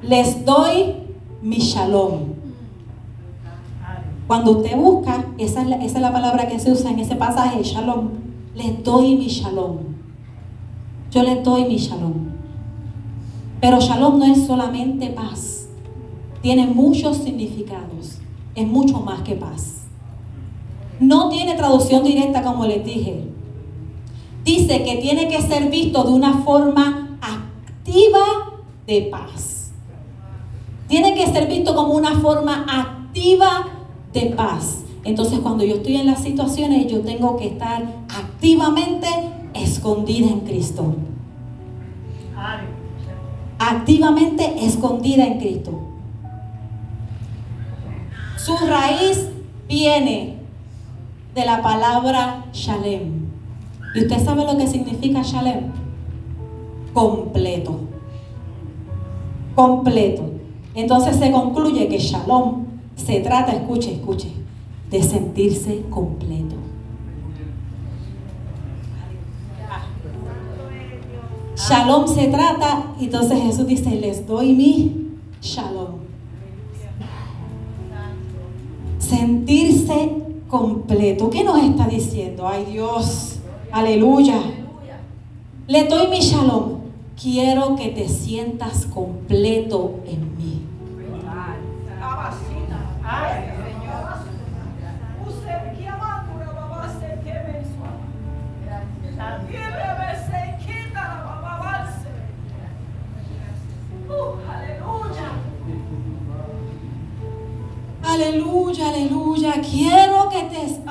Les 0.02 0.46
doy 0.46 0.96
mi 1.42 1.58
shalom. 1.58 2.34
Cuando 4.28 4.52
usted 4.52 4.78
busca, 4.78 5.26
esa 5.38 5.62
es 5.62 6.00
la 6.00 6.14
palabra 6.14 6.48
que 6.48 6.60
se 6.60 6.72
usa 6.72 6.92
en 6.92 7.00
ese 7.00 7.16
pasaje, 7.16 7.62
shalom. 7.64 8.10
Les 8.56 8.84
doy 8.84 9.16
mi 9.16 9.28
shalom. 9.28 9.80
Yo 11.12 11.24
les 11.24 11.44
doy 11.44 11.66
mi 11.66 11.78
shalom. 11.78 12.32
Pero 13.60 13.80
shalom 13.80 14.20
no 14.20 14.26
es 14.26 14.48
solamente 14.48 15.10
paz 15.10 15.63
tiene 16.44 16.68
muchos 16.68 17.20
significados, 17.20 18.20
es 18.54 18.68
mucho 18.68 19.00
más 19.00 19.22
que 19.22 19.34
paz. 19.34 19.84
No 21.00 21.30
tiene 21.30 21.56
traducción 21.56 22.04
directa 22.04 22.44
como 22.44 22.66
les 22.66 22.84
dije. 22.84 23.24
Dice 24.44 24.84
que 24.84 24.98
tiene 24.98 25.30
que 25.30 25.42
ser 25.42 25.70
visto 25.70 26.04
de 26.04 26.12
una 26.12 26.40
forma 26.40 27.18
activa 27.22 28.26
de 28.86 29.04
paz. 29.04 29.72
Tiene 30.90 31.16
que 31.16 31.26
ser 31.28 31.48
visto 31.48 31.74
como 31.76 31.94
una 31.94 32.20
forma 32.20 32.66
activa 32.68 33.68
de 34.12 34.34
paz. 34.36 34.84
Entonces 35.06 35.40
cuando 35.40 35.64
yo 35.64 35.76
estoy 35.76 35.96
en 35.96 36.08
las 36.08 36.24
situaciones, 36.24 36.92
yo 36.92 37.00
tengo 37.04 37.38
que 37.38 37.48
estar 37.48 37.84
activamente 38.10 39.08
escondida 39.54 40.28
en 40.28 40.42
Cristo. 40.42 40.94
Activamente 43.60 44.66
escondida 44.66 45.26
en 45.26 45.40
Cristo. 45.40 45.93
Su 48.44 48.58
raíz 48.58 49.30
viene 49.70 50.36
de 51.34 51.46
la 51.46 51.62
palabra 51.62 52.44
shalem. 52.52 53.30
¿Y 53.96 54.02
usted 54.02 54.22
sabe 54.22 54.44
lo 54.44 54.58
que 54.58 54.68
significa 54.68 55.22
shalem? 55.22 55.72
Completo. 56.94 57.80
Completo. 59.56 60.24
Entonces 60.76 61.16
se 61.16 61.32
concluye 61.32 61.88
que 61.88 62.00
shalom 62.00 62.66
se 62.98 63.22
trata, 63.22 63.54
escuche, 63.54 63.94
escuche, 63.94 64.34
de 64.92 65.02
sentirse 65.02 65.84
completo. 65.90 66.56
Shalom 71.56 72.08
se 72.10 72.28
trata, 72.28 72.94
entonces 73.00 73.42
Jesús 73.42 73.68
dice, 73.68 73.92
les 73.92 74.28
doy 74.28 74.52
mi 74.52 75.08
shalom. 75.42 75.83
Sentirse 79.14 80.12
completo. 80.48 81.30
¿Qué 81.30 81.44
nos 81.44 81.62
está 81.62 81.88
diciendo? 81.88 82.48
Ay 82.48 82.66
Dios, 82.66 83.40
aleluya. 83.72 84.40
Le 85.68 85.84
doy 85.86 86.08
mi 86.08 86.20
shalom. 86.20 86.82
Quiero 87.22 87.76
que 87.76 87.90
te 87.90 88.10
sientas 88.10 88.86
completo 88.88 90.00
en 90.08 90.38
mí. 90.38 90.62
Aleluya, 108.14 108.90
aleluya. 108.90 109.54
Quiero 109.62 110.30
que 110.30 110.44
te... 110.44 110.82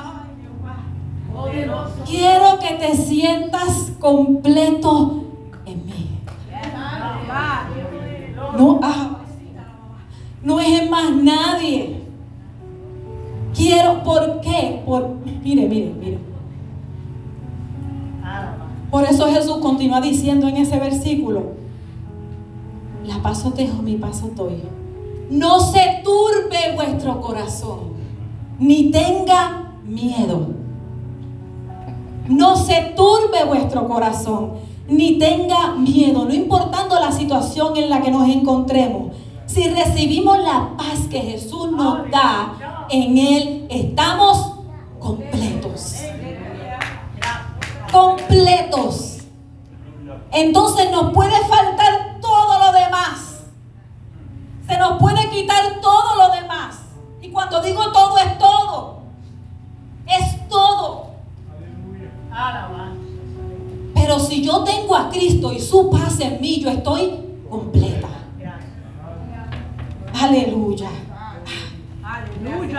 quiero 2.05 2.59
que 2.59 2.75
te 2.75 2.97
sientas 2.97 3.93
completo 3.99 5.23
en 5.65 5.85
mí. 5.85 6.19
No, 8.57 8.79
ah, 8.83 9.19
no 10.43 10.59
es 10.59 10.81
en 10.81 10.89
más 10.89 11.15
nadie. 11.15 12.01
Quiero, 13.55 14.03
¿por 14.03 14.41
qué? 14.41 14.81
Por, 14.85 15.15
mire, 15.43 15.67
mire, 15.69 15.93
mire. 15.97 16.19
Por 18.91 19.05
eso 19.05 19.27
Jesús 19.27 19.57
continúa 19.57 20.01
diciendo 20.01 20.47
en 20.49 20.57
ese 20.57 20.77
versículo, 20.77 21.53
La 23.05 23.21
paso 23.23 23.51
dejo, 23.51 23.81
mi 23.81 23.95
paso 23.95 24.29
doy. 24.35 24.61
No 25.29 25.59
se 25.61 26.01
turbe 26.53 26.75
vuestro 26.75 27.19
corazón, 27.19 27.79
ni 28.59 28.91
tenga 28.91 29.71
miedo. 29.83 30.47
No 32.27 32.55
se 32.55 32.93
turbe 32.95 33.43
vuestro 33.45 33.87
corazón, 33.87 34.53
ni 34.87 35.17
tenga 35.17 35.73
miedo, 35.73 36.25
no 36.25 36.33
importando 36.33 36.99
la 36.99 37.11
situación 37.11 37.75
en 37.75 37.89
la 37.89 38.01
que 38.01 38.11
nos 38.11 38.29
encontremos. 38.29 39.13
Si 39.45 39.67
recibimos 39.69 40.37
la 40.39 40.77
paz 40.77 41.07
que 41.09 41.19
Jesús 41.19 41.71
nos 41.71 42.09
da, 42.11 42.87
en 42.89 43.17
Él 43.17 43.65
estamos 43.69 44.53
completos. 44.99 46.03
Completos. 47.91 49.17
Entonces 50.31 50.91
nos 50.91 51.13
puede 51.13 51.37
faltar 51.47 51.62
su 65.73 65.89
paz 65.89 66.19
en 66.19 66.39
mí, 66.39 66.59
yo 66.59 66.69
estoy 66.69 67.13
completa. 67.49 68.07
Aleluya. 70.21 70.89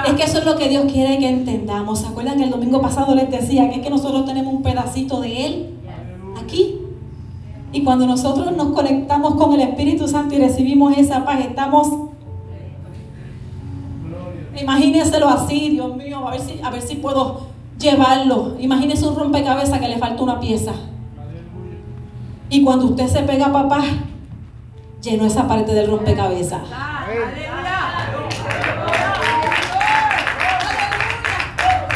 Es 0.06 0.12
que 0.12 0.22
eso 0.22 0.38
es 0.38 0.44
lo 0.44 0.56
que 0.56 0.68
Dios 0.68 0.84
quiere 0.84 1.18
que 1.18 1.28
entendamos. 1.28 1.98
¿Se 1.98 2.06
acuerdan? 2.06 2.40
El 2.40 2.50
domingo 2.50 2.80
pasado 2.80 3.16
les 3.16 3.28
decía 3.28 3.68
que 3.68 3.76
es 3.76 3.82
que 3.82 3.90
nosotros 3.90 4.24
tenemos 4.26 4.54
un 4.54 4.62
pedacito 4.62 5.20
de 5.20 5.44
Él 5.44 5.74
aquí. 6.40 6.78
Y 7.72 7.82
cuando 7.82 8.06
nosotros 8.06 8.56
nos 8.56 8.68
conectamos 8.68 9.34
con 9.34 9.52
el 9.54 9.62
Espíritu 9.62 10.06
Santo 10.06 10.36
y 10.36 10.38
recibimos 10.38 10.96
esa 10.96 11.24
paz, 11.24 11.40
estamos... 11.40 11.88
Imagínenselo 14.56 15.28
así, 15.28 15.70
Dios 15.70 15.96
mío, 15.96 16.28
a 16.28 16.30
ver 16.30 16.40
si, 16.40 16.60
a 16.62 16.70
ver 16.70 16.80
si 16.80 16.94
puedo 16.94 17.48
llevarlo. 17.76 18.54
Imagínense 18.60 19.04
un 19.04 19.16
rompecabezas 19.16 19.80
que 19.80 19.88
le 19.88 19.98
falta 19.98 20.22
una 20.22 20.38
pieza. 20.38 20.74
Y 22.50 22.62
cuando 22.62 22.86
usted 22.86 23.08
se 23.08 23.22
pega, 23.22 23.52
papá, 23.52 23.82
llenó 25.00 25.26
esa 25.26 25.46
parte 25.48 25.74
del 25.74 25.90
rompecabezas. 25.90 26.62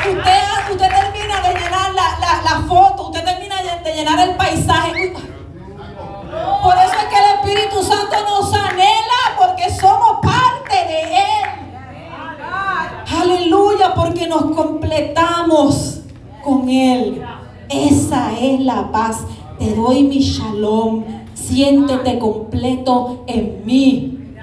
Usted, 0.08 0.72
usted 0.72 0.88
termina 0.88 1.40
de 1.42 1.54
llenar 1.54 1.94
la, 1.94 2.42
la, 2.42 2.66
foto, 2.66 3.08
usted 3.08 3.24
termina 3.24 3.56
de 3.84 3.94
llenar 3.94 4.28
el 4.28 4.36
paisaje. 4.36 5.12
Por 6.62 6.74
eso 6.74 6.92
es 6.92 7.04
que 7.04 7.16
el 7.16 7.34
Espíritu 7.36 7.82
Santo 7.82 8.16
nos 8.26 8.52
anhela, 8.54 9.36
porque 9.38 9.70
somos 9.70 10.18
parte 10.22 10.74
de 10.74 11.02
Él. 11.02 11.58
Aleluya, 13.20 13.94
porque 13.94 14.26
nos 14.26 14.44
completamos 14.56 16.00
con 16.42 16.68
Él. 16.68 17.22
Esa 17.68 18.32
es 18.38 18.60
la 18.60 18.90
paz. 18.90 19.24
Te 19.68 19.74
doy 19.74 20.02
mi 20.04 20.18
shalom. 20.18 21.04
Siéntete 21.34 22.18
completo 22.18 23.24
en 23.26 23.66
mí. 23.66 24.34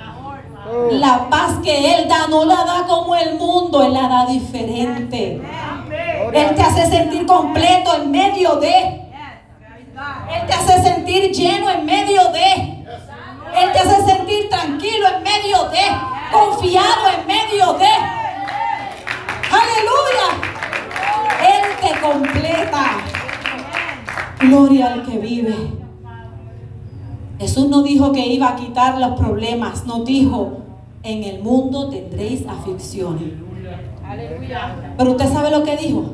La 0.91 1.27
paz 1.31 1.57
que 1.63 1.95
Él 1.95 2.07
da 2.07 2.27
no 2.27 2.45
la 2.45 2.63
da 2.63 2.85
como 2.87 3.15
el 3.15 3.33
mundo, 3.35 3.81
Él 3.81 3.93
la 3.93 4.07
da 4.07 4.27
diferente. 4.27 5.41
Él 6.31 6.55
te 6.55 6.61
hace 6.61 6.85
sentir 6.91 7.25
completo 7.25 7.95
en 7.95 8.11
medio 8.11 8.57
de. 8.57 8.77
Él 8.77 10.45
te 10.45 10.53
hace 10.53 10.83
sentir 10.83 11.31
lleno 11.31 11.71
en 11.71 11.85
medio 11.85 12.21
de. 12.31 12.85
Él 13.63 13.71
te 13.73 13.79
hace 13.79 14.05
sentir 14.05 14.47
tranquilo 14.47 15.07
en 15.07 15.23
medio 15.23 15.69
de. 15.69 15.85
Gloria 24.47 24.93
al 24.93 25.03
que 25.03 25.17
vive. 25.19 25.55
Jesús 27.39 27.67
no 27.67 27.83
dijo 27.83 28.11
que 28.11 28.25
iba 28.27 28.49
a 28.49 28.55
quitar 28.55 28.99
los 28.99 29.19
problemas, 29.19 29.85
nos 29.85 30.05
dijo, 30.05 30.57
en 31.03 31.23
el 31.23 31.41
mundo 31.41 31.89
tendréis 31.89 32.47
aflicciones. 32.47 33.33
Pero 34.97 35.11
usted 35.11 35.31
sabe 35.31 35.51
lo 35.51 35.63
que 35.63 35.77
dijo. 35.77 36.05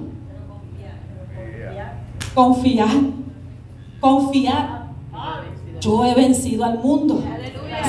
Confiar. 2.33 2.89
Confiar. 3.99 4.81
Yo 5.79 6.05
he 6.05 6.13
vencido 6.13 6.63
al 6.63 6.79
mundo. 6.79 7.21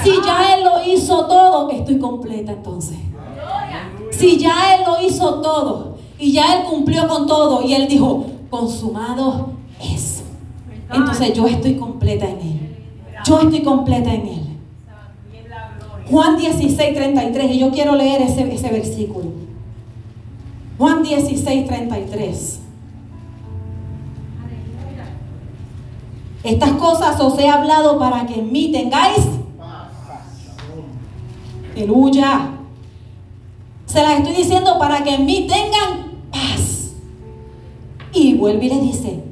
Si 0.02 0.10
ya 0.24 0.54
Él 0.54 0.64
lo 0.64 0.82
hizo 0.84 1.26
todo, 1.26 1.70
estoy 1.70 1.98
completa 1.98 2.52
entonces. 2.52 2.98
Si 4.10 4.38
ya 4.38 4.74
Él 4.74 4.82
lo 4.86 5.00
hizo 5.00 5.40
todo 5.40 5.96
y 6.18 6.32
ya 6.32 6.56
Él 6.56 6.64
cumplió 6.68 7.08
con 7.08 7.26
todo 7.26 7.62
y 7.62 7.74
Él 7.74 7.88
dijo, 7.88 8.26
consumado 8.50 9.50
es. 9.80 10.11
Entonces 10.92 11.32
yo 11.34 11.46
estoy 11.46 11.76
completa 11.76 12.28
en 12.28 12.40
Él. 12.40 12.76
Yo 13.24 13.40
estoy 13.40 13.62
completa 13.62 14.12
en 14.12 14.26
Él. 14.26 14.42
Juan 16.10 16.36
16, 16.36 16.94
33, 16.94 17.50
y 17.52 17.58
yo 17.58 17.70
quiero 17.70 17.94
leer 17.94 18.22
ese, 18.22 18.52
ese 18.52 18.68
versículo. 18.68 19.30
Juan 20.78 21.02
16, 21.02 21.66
33. 21.66 22.60
Estas 26.44 26.72
cosas 26.72 27.20
os 27.20 27.38
he 27.38 27.48
hablado 27.48 27.98
para 27.98 28.26
que 28.26 28.40
en 28.40 28.52
mí 28.52 28.72
tengáis 28.72 29.28
aleluya. 31.82 32.50
Se 33.86 34.02
las 34.02 34.18
estoy 34.18 34.34
diciendo 34.34 34.78
para 34.78 35.02
que 35.02 35.14
en 35.14 35.26
mí 35.26 35.46
tengan 35.48 36.12
paz. 36.30 36.92
Y 38.12 38.34
vuelve 38.34 38.66
y 38.66 38.68
le 38.68 38.80
dice, 38.80 39.22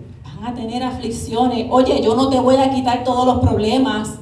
van 0.40 0.52
a 0.52 0.54
tener 0.54 0.82
aflicciones. 0.82 1.66
Oye, 1.70 2.00
yo 2.02 2.14
no 2.14 2.28
te 2.28 2.40
voy 2.40 2.56
a 2.56 2.70
quitar 2.70 3.04
todos 3.04 3.26
los 3.26 3.38
problemas. 3.40 4.18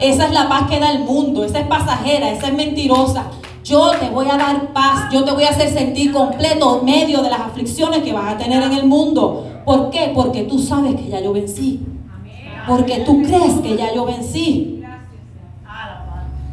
Esa 0.00 0.26
es 0.26 0.32
la 0.32 0.48
paz 0.48 0.68
que 0.68 0.80
da 0.80 0.92
el 0.92 1.04
mundo. 1.04 1.44
Esa 1.44 1.60
es 1.60 1.66
pasajera, 1.66 2.30
esa 2.30 2.48
es 2.48 2.54
mentirosa. 2.54 3.26
Yo 3.62 3.92
te 3.92 4.10
voy 4.10 4.26
a 4.30 4.36
dar 4.36 4.72
paz. 4.72 5.12
Yo 5.12 5.24
te 5.24 5.32
voy 5.32 5.44
a 5.44 5.50
hacer 5.50 5.70
sentir 5.70 6.12
completo 6.12 6.80
en 6.80 6.84
medio 6.84 7.22
de 7.22 7.30
las 7.30 7.40
aflicciones 7.40 8.02
que 8.02 8.12
vas 8.12 8.34
a 8.34 8.38
tener 8.38 8.62
en 8.62 8.72
el 8.72 8.86
mundo. 8.86 9.46
¿Por 9.64 9.90
qué? 9.90 10.12
Porque 10.14 10.44
tú 10.44 10.58
sabes 10.58 10.94
que 10.96 11.08
ya 11.08 11.20
yo 11.20 11.32
vencí. 11.32 11.80
Porque 12.66 13.00
tú 13.00 13.22
crees 13.22 13.54
que 13.62 13.76
ya 13.76 13.94
yo 13.94 14.04
vencí. 14.04 14.82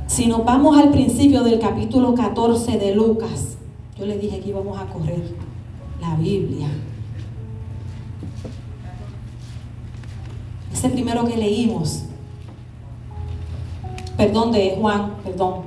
Si 0.08 0.28
nos 0.28 0.44
vamos 0.44 0.78
al 0.78 0.90
principio 0.90 1.42
del 1.44 1.60
capítulo 1.60 2.14
14 2.14 2.78
de 2.78 2.94
Lucas, 2.94 3.56
yo 3.98 4.06
les 4.06 4.20
dije 4.20 4.42
que 4.42 4.50
íbamos 4.50 4.78
a 4.78 4.86
correr 4.86 5.24
la 6.02 6.16
Biblia. 6.16 6.68
Ese 10.82 10.90
primero 10.90 11.26
que 11.26 11.38
leímos, 11.38 12.06
perdón, 14.18 14.52
de 14.52 14.78
Juan, 14.82 15.12
perdón, 15.24 15.58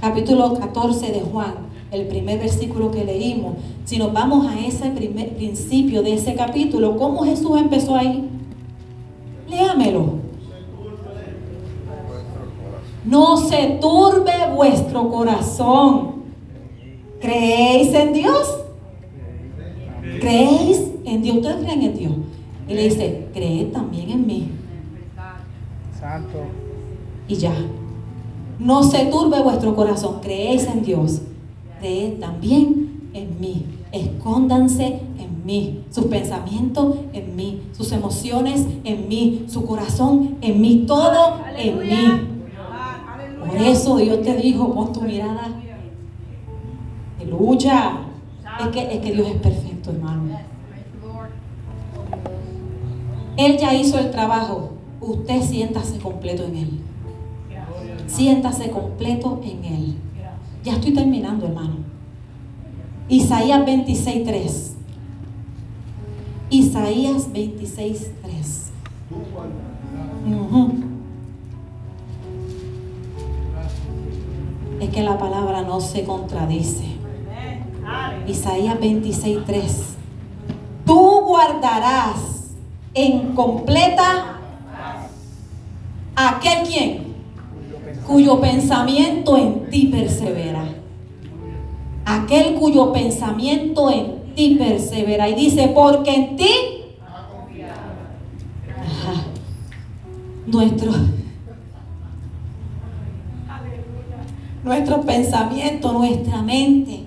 capítulo 0.00 0.54
14 0.54 1.12
de 1.12 1.20
Juan, 1.20 1.54
el 1.92 2.08
primer 2.08 2.40
versículo 2.40 2.90
que 2.90 3.04
leímos, 3.04 3.58
si 3.84 3.98
nos 3.98 4.12
vamos 4.12 4.44
a 4.48 4.58
ese 4.58 4.90
primer 4.90 5.36
principio 5.36 6.02
de 6.02 6.14
ese 6.14 6.34
capítulo, 6.34 6.96
¿cómo 6.96 7.22
Jesús 7.22 7.60
empezó 7.60 7.94
ahí? 7.94 8.28
Léamelo. 9.48 10.14
No 13.04 13.36
se 13.36 13.78
turbe 13.80 14.32
vuestro 14.52 15.08
corazón. 15.10 16.24
¿Creéis 17.20 17.94
en 17.94 18.12
Dios? 18.12 18.64
¿Creéis 20.18 20.80
en 21.04 21.22
Dios? 21.22 21.36
¿Ustedes 21.36 21.64
creen 21.64 21.82
en 21.82 21.96
Dios? 21.96 22.12
Y 22.68 22.74
le 22.74 22.84
dice, 22.84 23.28
cree 23.32 23.64
también 23.66 24.10
en 24.10 24.26
mí. 24.26 24.50
Santo. 25.98 26.38
Y 27.28 27.36
ya. 27.36 27.54
No 28.58 28.82
se 28.82 29.06
turbe 29.06 29.42
vuestro 29.42 29.74
corazón. 29.76 30.20
Creéis 30.20 30.66
en 30.66 30.82
Dios. 30.82 31.22
Creed 31.78 32.18
también 32.18 33.10
en 33.12 33.40
mí. 33.40 33.66
Escóndanse 33.92 35.00
en 35.18 35.44
mí. 35.44 35.84
Sus 35.90 36.06
pensamientos 36.06 36.96
en 37.12 37.36
mí. 37.36 37.62
Sus 37.72 37.92
emociones 37.92 38.66
en 38.84 39.08
mí. 39.08 39.44
Su 39.48 39.64
corazón 39.64 40.36
en 40.40 40.60
mí. 40.60 40.84
Todo 40.86 41.36
en 41.56 41.78
mí. 41.78 42.36
Por 43.46 43.56
eso 43.58 43.96
Dios 43.96 44.22
te 44.22 44.36
dijo, 44.36 44.72
pon 44.72 44.92
tu 44.92 45.02
mirada. 45.02 45.48
Aleluya. 47.20 48.00
Es 48.60 48.68
que, 48.68 48.94
es 48.94 49.00
que 49.00 49.12
Dios 49.12 49.28
es 49.28 49.36
perfecto, 49.36 49.90
hermano. 49.90 50.22
Él 53.36 53.58
ya 53.58 53.74
hizo 53.74 53.98
el 53.98 54.10
trabajo. 54.10 54.70
Usted 55.00 55.42
siéntase 55.42 55.98
completo 55.98 56.44
en 56.44 56.56
Él. 56.56 56.70
Siéntase 58.06 58.70
completo 58.70 59.40
en 59.44 59.64
Él. 59.64 59.94
Ya 60.64 60.74
estoy 60.74 60.92
terminando, 60.94 61.46
hermano. 61.46 61.76
Isaías 63.08 63.60
26.3. 63.60 64.72
Isaías 66.50 67.32
26.3. 67.32 68.06
Uh. 70.28 70.68
Es 74.80 74.90
que 74.90 75.02
la 75.02 75.18
palabra 75.18 75.62
no 75.62 75.80
se 75.80 76.04
contradice. 76.04 76.84
Isaías 78.26 78.78
26.3. 78.80 79.62
Tú 80.84 81.20
guardarás 81.26 82.25
en 82.96 83.34
completa 83.34 84.38
aquel 86.16 86.66
quien 86.66 87.14
cuyo 88.06 88.40
pensamiento 88.40 89.36
en 89.36 89.68
ti 89.68 89.88
persevera. 89.88 90.64
Aquel 92.06 92.54
cuyo 92.54 92.92
pensamiento 92.92 93.90
en 93.90 94.34
ti 94.34 94.56
persevera. 94.58 95.28
Y 95.28 95.34
dice, 95.34 95.68
porque 95.68 96.14
en 96.14 96.36
ti 96.36 96.50
nuestro, 100.46 100.92
nuestro 104.64 105.02
pensamiento, 105.02 105.92
nuestra 105.92 106.40
mente, 106.40 107.04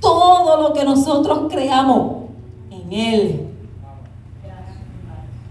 todo 0.00 0.62
lo 0.62 0.72
que 0.72 0.84
nosotros 0.84 1.52
creamos 1.52 2.28
en 2.70 2.92
Él. 2.92 3.45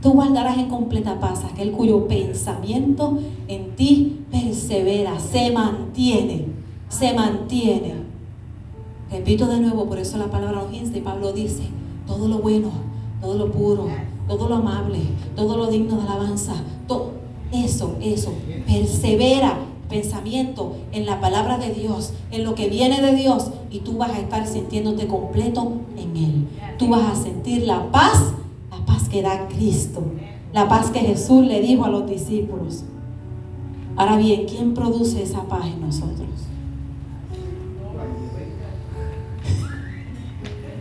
Tú 0.06 0.14
guardarás 0.14 0.60
en 0.60 0.70
completa 0.70 1.20
paz 1.20 1.44
aquel 1.46 1.72
cuyo 1.72 2.08
pensamiento 2.08 3.18
en 3.48 3.76
ti 3.76 4.20
persevera, 4.30 5.20
se 5.20 5.50
mantiene, 5.50 6.46
se 6.90 7.12
mantiene. 7.16 7.96
Repito 9.10 9.48
de 9.48 9.60
nuevo, 9.60 9.88
por 9.88 9.98
eso 9.98 10.20
la 10.20 10.30
palabra 10.30 10.62
y 10.72 11.00
Pablo 11.00 11.34
dice, 11.34 11.64
todo 12.06 12.28
lo 12.28 12.38
bueno, 12.38 12.70
todo 13.20 13.34
lo 13.34 13.52
puro, 13.52 13.88
todo 14.28 14.48
lo 14.48 14.58
amable, 14.58 15.00
todo 15.36 15.58
lo 15.58 15.72
digno 15.72 15.96
de 15.96 16.04
alabanza, 16.04 16.54
todo 16.88 17.14
eso, 17.52 17.96
eso, 18.00 18.32
persevera 18.68 19.58
pensamiento 19.90 20.76
en 20.92 21.08
la 21.08 21.20
palabra 21.20 21.58
de 21.58 21.74
Dios, 21.74 22.14
en 22.30 22.44
lo 22.44 22.54
que 22.54 22.70
viene 22.70 23.02
de 23.02 23.16
Dios, 23.16 23.50
y 23.72 23.80
tú 23.80 23.98
vas 23.98 24.12
a 24.12 24.20
estar 24.20 24.46
sintiéndote 24.46 25.08
completo 25.08 25.72
en 25.98 26.16
Él. 26.16 26.48
Tú 26.78 26.90
vas 26.90 27.12
a 27.12 27.24
sentir 27.24 27.64
la 27.64 27.90
paz 27.90 28.36
da 29.22 29.48
Cristo, 29.48 30.04
la 30.54 30.68
paz 30.68 30.90
que 30.92 31.00
Jesús 31.00 31.46
le 31.46 31.62
dijo 31.62 31.86
a 31.86 31.90
los 31.90 32.08
discípulos. 32.10 32.84
Ahora 33.96 34.18
bien, 34.18 34.46
¿quién 34.48 34.74
produce 34.74 35.24
esa 35.24 35.44
paz 35.44 35.66
en 35.68 35.82
nosotros? 35.82 36.28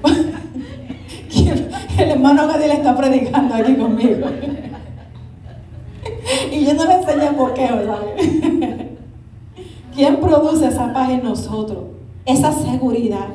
El 1.98 2.10
hermano 2.10 2.48
Gadiel 2.48 2.72
está 2.72 2.96
predicando 2.96 3.54
aquí 3.54 3.74
conmigo. 3.76 4.26
Y 6.50 6.64
yo 6.64 6.74
no 6.74 6.86
le 6.86 6.94
enseñé 6.94 7.30
por 7.32 7.54
qué, 7.54 7.66
¿sabes? 7.66 8.88
¿Quién 9.94 10.20
produce 10.20 10.66
esa 10.66 10.92
paz 10.92 11.10
en 11.10 11.22
nosotros? 11.22 11.84
Esa 12.26 12.52
seguridad, 12.52 13.28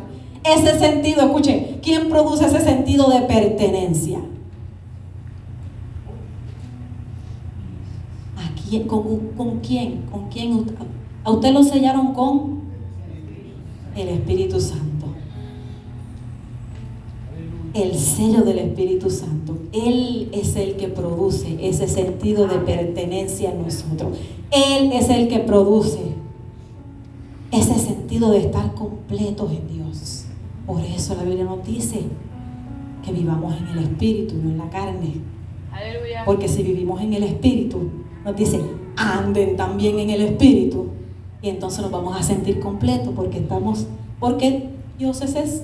ese 0.44 0.78
sentido, 0.80 1.22
escuche, 1.22 1.80
¿quién 1.82 2.10
produce 2.10 2.46
ese 2.46 2.60
sentido 2.62 3.10
de 3.10 3.22
pertenencia? 3.22 4.20
¿A 8.38 8.56
quién? 8.70 8.88
¿Con, 8.88 9.60
quién? 9.62 10.04
¿Con 10.12 10.30
quién? 10.30 10.66
¿A 11.24 11.32
usted 11.32 11.54
lo 11.54 11.64
sellaron 11.64 12.14
con? 12.14 12.60
El 13.96 14.10
Espíritu 14.10 14.60
Santo 14.62 14.90
el 17.74 17.96
sello 17.98 18.42
del 18.42 18.60
Espíritu 18.60 19.10
Santo. 19.10 19.58
Él 19.72 20.30
es 20.32 20.56
el 20.56 20.76
que 20.76 20.88
produce 20.88 21.58
ese 21.62 21.88
sentido 21.88 22.48
de 22.48 22.58
pertenencia 22.60 23.52
en 23.52 23.64
nosotros. 23.64 24.18
Él 24.52 24.92
es 24.92 25.10
el 25.10 25.28
que 25.28 25.40
produce 25.40 26.00
ese 27.52 27.76
sentido 27.76 28.32
de 28.32 28.40
estar 28.40 28.74
completos 28.74 29.52
en 29.52 29.68
Dios. 29.68 30.26
Por 30.66 30.82
eso 30.82 31.16
la 31.16 31.24
Biblia 31.24 31.46
nos 31.46 31.66
dice 31.66 32.02
que 33.04 33.12
vivamos 33.12 33.56
en 33.56 33.68
el 33.78 33.84
Espíritu, 33.86 34.36
no 34.36 34.50
en 34.50 34.58
la 34.58 34.70
carne. 34.70 35.14
Porque 36.26 36.48
si 36.48 36.64
vivimos 36.64 37.02
en 37.02 37.14
el 37.14 37.24
Espíritu, 37.24 37.90
nos 38.30 38.38
dice, 38.38 38.62
anden 38.96 39.56
también 39.56 40.00
en 40.00 40.10
el 40.12 40.22
Espíritu. 40.22 40.88
Y 41.42 41.50
entonces 41.50 41.82
nos 41.82 41.92
vamos 41.92 42.20
a 42.20 42.24
sentir 42.24 42.60
completos 42.60 43.14
porque 43.16 43.40
estamos, 43.40 43.88
porque 44.20 44.70
Dios 44.98 45.22
es 45.22 45.64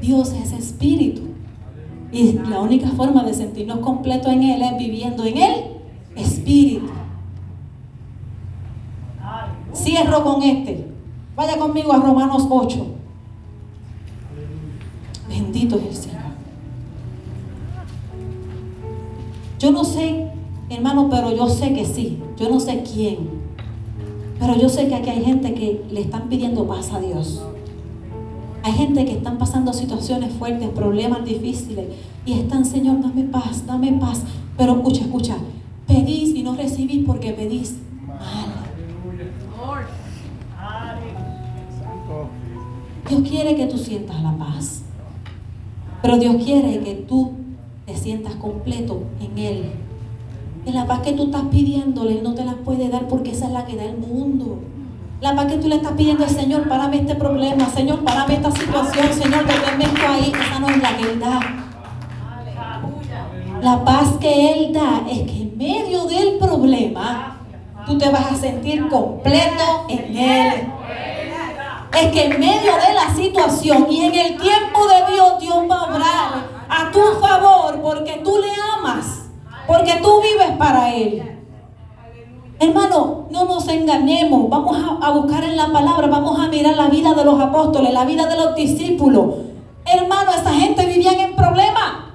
Dios 0.00 0.32
es 0.32 0.52
espíritu. 0.52 1.22
Y 2.12 2.34
la 2.34 2.60
única 2.60 2.88
forma 2.90 3.24
de 3.24 3.34
sentirnos 3.34 3.80
completos 3.80 4.32
en 4.32 4.44
Él 4.44 4.62
es 4.62 4.78
viviendo 4.78 5.24
en 5.24 5.36
Él 5.36 5.54
espíritu. 6.16 6.86
Cierro 9.74 10.24
con 10.24 10.42
este. 10.42 10.86
Vaya 11.36 11.58
conmigo 11.58 11.92
a 11.92 11.98
Romanos 11.98 12.46
8. 12.48 12.86
Bendito 15.28 15.76
es 15.76 15.84
el 15.84 15.94
Señor. 15.94 16.18
Yo 19.58 19.72
no 19.72 19.84
sé, 19.84 20.30
hermano, 20.70 21.08
pero 21.10 21.34
yo 21.34 21.48
sé 21.48 21.72
que 21.72 21.84
sí. 21.84 22.18
Yo 22.36 22.48
no 22.48 22.60
sé 22.60 22.82
quién. 22.82 23.38
Pero 24.38 24.56
yo 24.56 24.68
sé 24.68 24.88
que 24.88 24.94
aquí 24.94 25.10
hay 25.10 25.24
gente 25.24 25.54
que 25.54 25.84
le 25.90 26.00
están 26.00 26.28
pidiendo 26.28 26.66
paz 26.66 26.92
a 26.92 27.00
Dios. 27.00 27.42
Hay 28.62 28.72
gente 28.72 29.04
que 29.04 29.12
están 29.12 29.38
pasando 29.38 29.72
situaciones 29.72 30.32
fuertes, 30.32 30.68
problemas 30.70 31.24
difíciles 31.24 31.86
y 32.26 32.34
están, 32.34 32.64
Señor, 32.64 33.00
dame 33.00 33.24
paz, 33.24 33.66
dame 33.66 33.92
paz. 33.92 34.22
Pero 34.56 34.76
escucha, 34.76 35.02
escucha, 35.02 35.36
pedís 35.86 36.34
y 36.34 36.42
no 36.42 36.54
recibís 36.54 37.04
porque 37.06 37.32
pedís 37.32 37.76
mal. 38.06 38.68
Dios 43.08 43.22
quiere 43.26 43.56
que 43.56 43.66
tú 43.66 43.78
sientas 43.78 44.22
la 44.22 44.36
paz. 44.36 44.82
Pero 46.02 46.18
Dios 46.18 46.36
quiere 46.44 46.80
que 46.80 46.94
tú 46.94 47.32
te 47.86 47.96
sientas 47.96 48.34
completo 48.34 49.02
en 49.20 49.38
Él. 49.38 49.70
Y 50.64 50.72
la 50.72 50.86
paz 50.86 51.00
que 51.00 51.12
tú 51.12 51.24
estás 51.24 51.42
pidiéndole, 51.50 52.18
Él 52.18 52.22
no 52.22 52.34
te 52.34 52.44
la 52.44 52.54
puede 52.54 52.88
dar 52.88 53.08
porque 53.08 53.30
esa 53.30 53.46
es 53.46 53.52
la 53.52 53.64
que 53.64 53.76
da 53.76 53.84
el 53.84 53.96
mundo. 53.96 54.58
La 55.20 55.34
paz 55.34 55.46
que 55.46 55.58
tú 55.58 55.68
le 55.68 55.76
estás 55.76 55.92
pidiendo 55.92 56.24
al 56.24 56.30
Señor, 56.30 56.68
párame 56.68 56.98
este 56.98 57.14
problema, 57.14 57.68
Señor, 57.70 58.04
párame 58.04 58.34
esta 58.34 58.50
situación, 58.50 59.12
Señor, 59.12 59.46
deténme 59.46 59.84
esto 59.84 60.06
ahí. 60.08 60.32
Esa 60.32 60.60
no 60.60 60.68
es 60.68 60.82
la 60.82 60.96
que 60.96 61.10
Él 61.10 61.20
da. 61.20 61.40
La 63.62 63.84
paz 63.84 64.14
que 64.20 64.52
Él 64.52 64.72
da 64.72 65.02
es 65.10 65.22
que 65.22 65.42
en 65.42 65.58
medio 65.58 66.04
del 66.06 66.38
problema 66.38 67.36
tú 67.84 67.98
te 67.98 68.08
vas 68.10 68.32
a 68.32 68.36
sentir 68.36 68.86
completo 68.88 69.86
en 69.88 70.16
Él. 70.16 70.52
Es 72.00 72.12
que 72.12 72.26
en 72.26 72.38
medio 72.38 72.72
de 72.72 72.94
la 72.94 73.12
situación 73.16 73.86
y 73.90 74.04
en 74.04 74.14
el 74.14 74.38
tiempo 74.38 74.86
de 74.86 75.12
Dios, 75.12 75.40
Dios 75.40 75.58
va 75.68 75.80
a 75.80 75.84
obrar 75.84 76.58
a 76.68 76.92
tu 76.92 77.00
favor 77.20 77.80
porque 77.82 78.20
tú 78.22 78.38
le 78.38 78.52
amas, 78.78 79.17
porque 79.68 80.00
tú 80.02 80.22
vives 80.22 80.56
para 80.58 80.94
Él. 80.94 81.22
Hermano, 82.58 83.26
no 83.30 83.44
nos 83.44 83.68
engañemos. 83.68 84.48
Vamos 84.48 84.76
a, 85.00 85.10
buscar 85.10 85.44
en 85.44 85.56
la 85.56 85.70
palabra, 85.70 86.06
vamos 86.08 86.40
a 86.40 86.48
mirar 86.48 86.74
la 86.74 86.88
vida 86.88 87.12
de 87.12 87.24
los 87.24 87.38
apóstoles, 87.38 87.92
la 87.92 88.06
vida 88.06 88.26
de 88.26 88.36
los 88.36 88.54
discípulos. 88.56 89.34
Hermano, 89.84 90.32
esa 90.32 90.52
gente 90.54 90.86
vivía 90.86 91.12
en 91.12 91.36
problemas. 91.36 92.08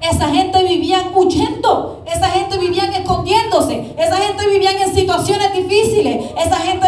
Esa 0.00 0.28
gente 0.28 0.62
vivía 0.62 1.10
huyendo. 1.14 2.04
Esa 2.06 2.28
gente 2.28 2.56
vivía 2.58 2.84
escondiéndose. 2.84 3.94
Esa 3.98 4.16
gente 4.18 4.48
vivía 4.48 4.70
en 4.70 4.94
situaciones 4.94 5.52
difíciles. 5.52 6.30
Esa 6.38 6.56
gente 6.56 6.87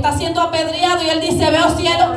está 0.00 0.16
siendo 0.16 0.40
apedreado 0.40 1.02
y 1.02 1.10
él 1.10 1.20
dice, 1.20 1.50
veo 1.50 1.68
cielo 1.76 2.16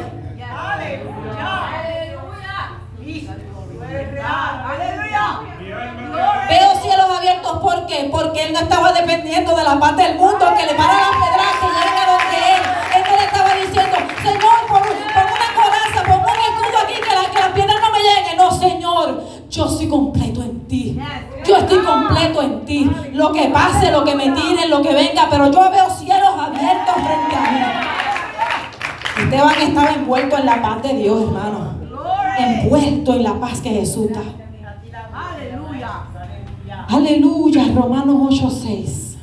Veo 6.50 6.76
cielos 6.82 7.06
abiertos, 7.18 7.58
¿por 7.60 7.86
qué? 7.86 8.10
Porque 8.10 8.44
él 8.44 8.54
no 8.54 8.60
estaba 8.60 8.94
dependiendo 8.94 9.56
de 9.56 9.64
la 9.64 9.78
parte 9.80 10.04
del 10.04 10.18
mundo 10.18 10.46
que 10.58 10.66
le 10.66 10.74
para 10.76 10.94
las 10.94 11.10
pedras 11.12 11.54
que 11.60 11.68
lleguen 11.68 11.98
a 11.98 12.06
donde 12.12 12.38
él. 12.54 12.62
Él 12.96 13.04
no 13.10 13.18
le 13.18 13.24
estaba 13.26 13.50
diciendo, 13.56 13.98
Señor, 14.22 14.68
pon, 14.68 14.82
una 14.82 15.48
coraza, 15.56 16.04
pon 16.06 16.20
un 16.22 16.40
escudo 16.40 16.78
aquí 16.84 16.94
que, 17.02 17.16
la, 17.16 17.32
que 17.32 17.40
las 17.40 17.50
piedras 17.50 17.76
no 17.82 17.92
me 17.92 18.00
lleguen. 18.00 18.38
No, 18.38 18.52
Señor, 18.52 19.24
yo 19.50 19.68
soy 19.68 19.88
completo 19.88 20.42
en 20.44 20.68
ti. 20.68 21.00
Yo 21.46 21.58
estoy 21.58 21.80
completo 21.80 22.42
en 22.42 22.66
ti. 22.66 22.90
Lo 23.14 23.32
que 23.32 23.50
pase, 23.50 23.92
lo 23.92 24.04
que 24.04 24.16
me 24.16 24.32
tiren, 24.32 24.70
lo 24.70 24.82
que 24.82 24.94
venga, 24.94 25.28
pero 25.30 25.52
yo 25.52 25.70
veo 25.70 25.90
cielos 25.90 26.34
abiertos 26.38 26.96
frente 26.96 27.36
a 27.36 27.52
mí. 27.52 27.73
Esteban 29.36 29.62
estaba 29.62 29.94
envuelto 29.94 30.38
en 30.38 30.46
la 30.46 30.62
paz 30.62 30.84
de 30.84 30.94
Dios, 30.96 31.24
hermano 31.24 31.84
envuelto 32.38 33.14
en 33.14 33.24
la 33.24 33.40
paz 33.40 33.62
que 33.62 33.70
Jesús 33.70 34.10
da. 34.12 34.24
Aleluya. 35.14 36.04
Aleluya. 36.88 37.74
Romanos 37.74 38.42
8:6. 38.42 39.18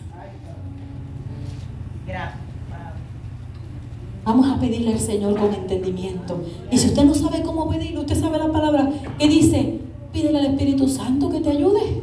Vamos 4.22 4.48
a 4.48 4.60
pedirle 4.60 4.92
al 4.92 5.00
Señor 5.00 5.36
con 5.36 5.52
entendimiento. 5.52 6.44
Y 6.70 6.78
si 6.78 6.88
usted 6.88 7.04
no 7.04 7.14
sabe 7.14 7.42
cómo 7.42 7.68
pedirlo, 7.68 8.00
usted 8.00 8.20
sabe 8.20 8.38
la 8.38 8.52
palabra 8.52 8.88
que 9.18 9.28
dice, 9.28 9.80
Pídele 10.12 10.38
al 10.38 10.46
Espíritu 10.46 10.88
Santo 10.88 11.30
que 11.30 11.40
te 11.40 11.50
ayude. 11.50 12.02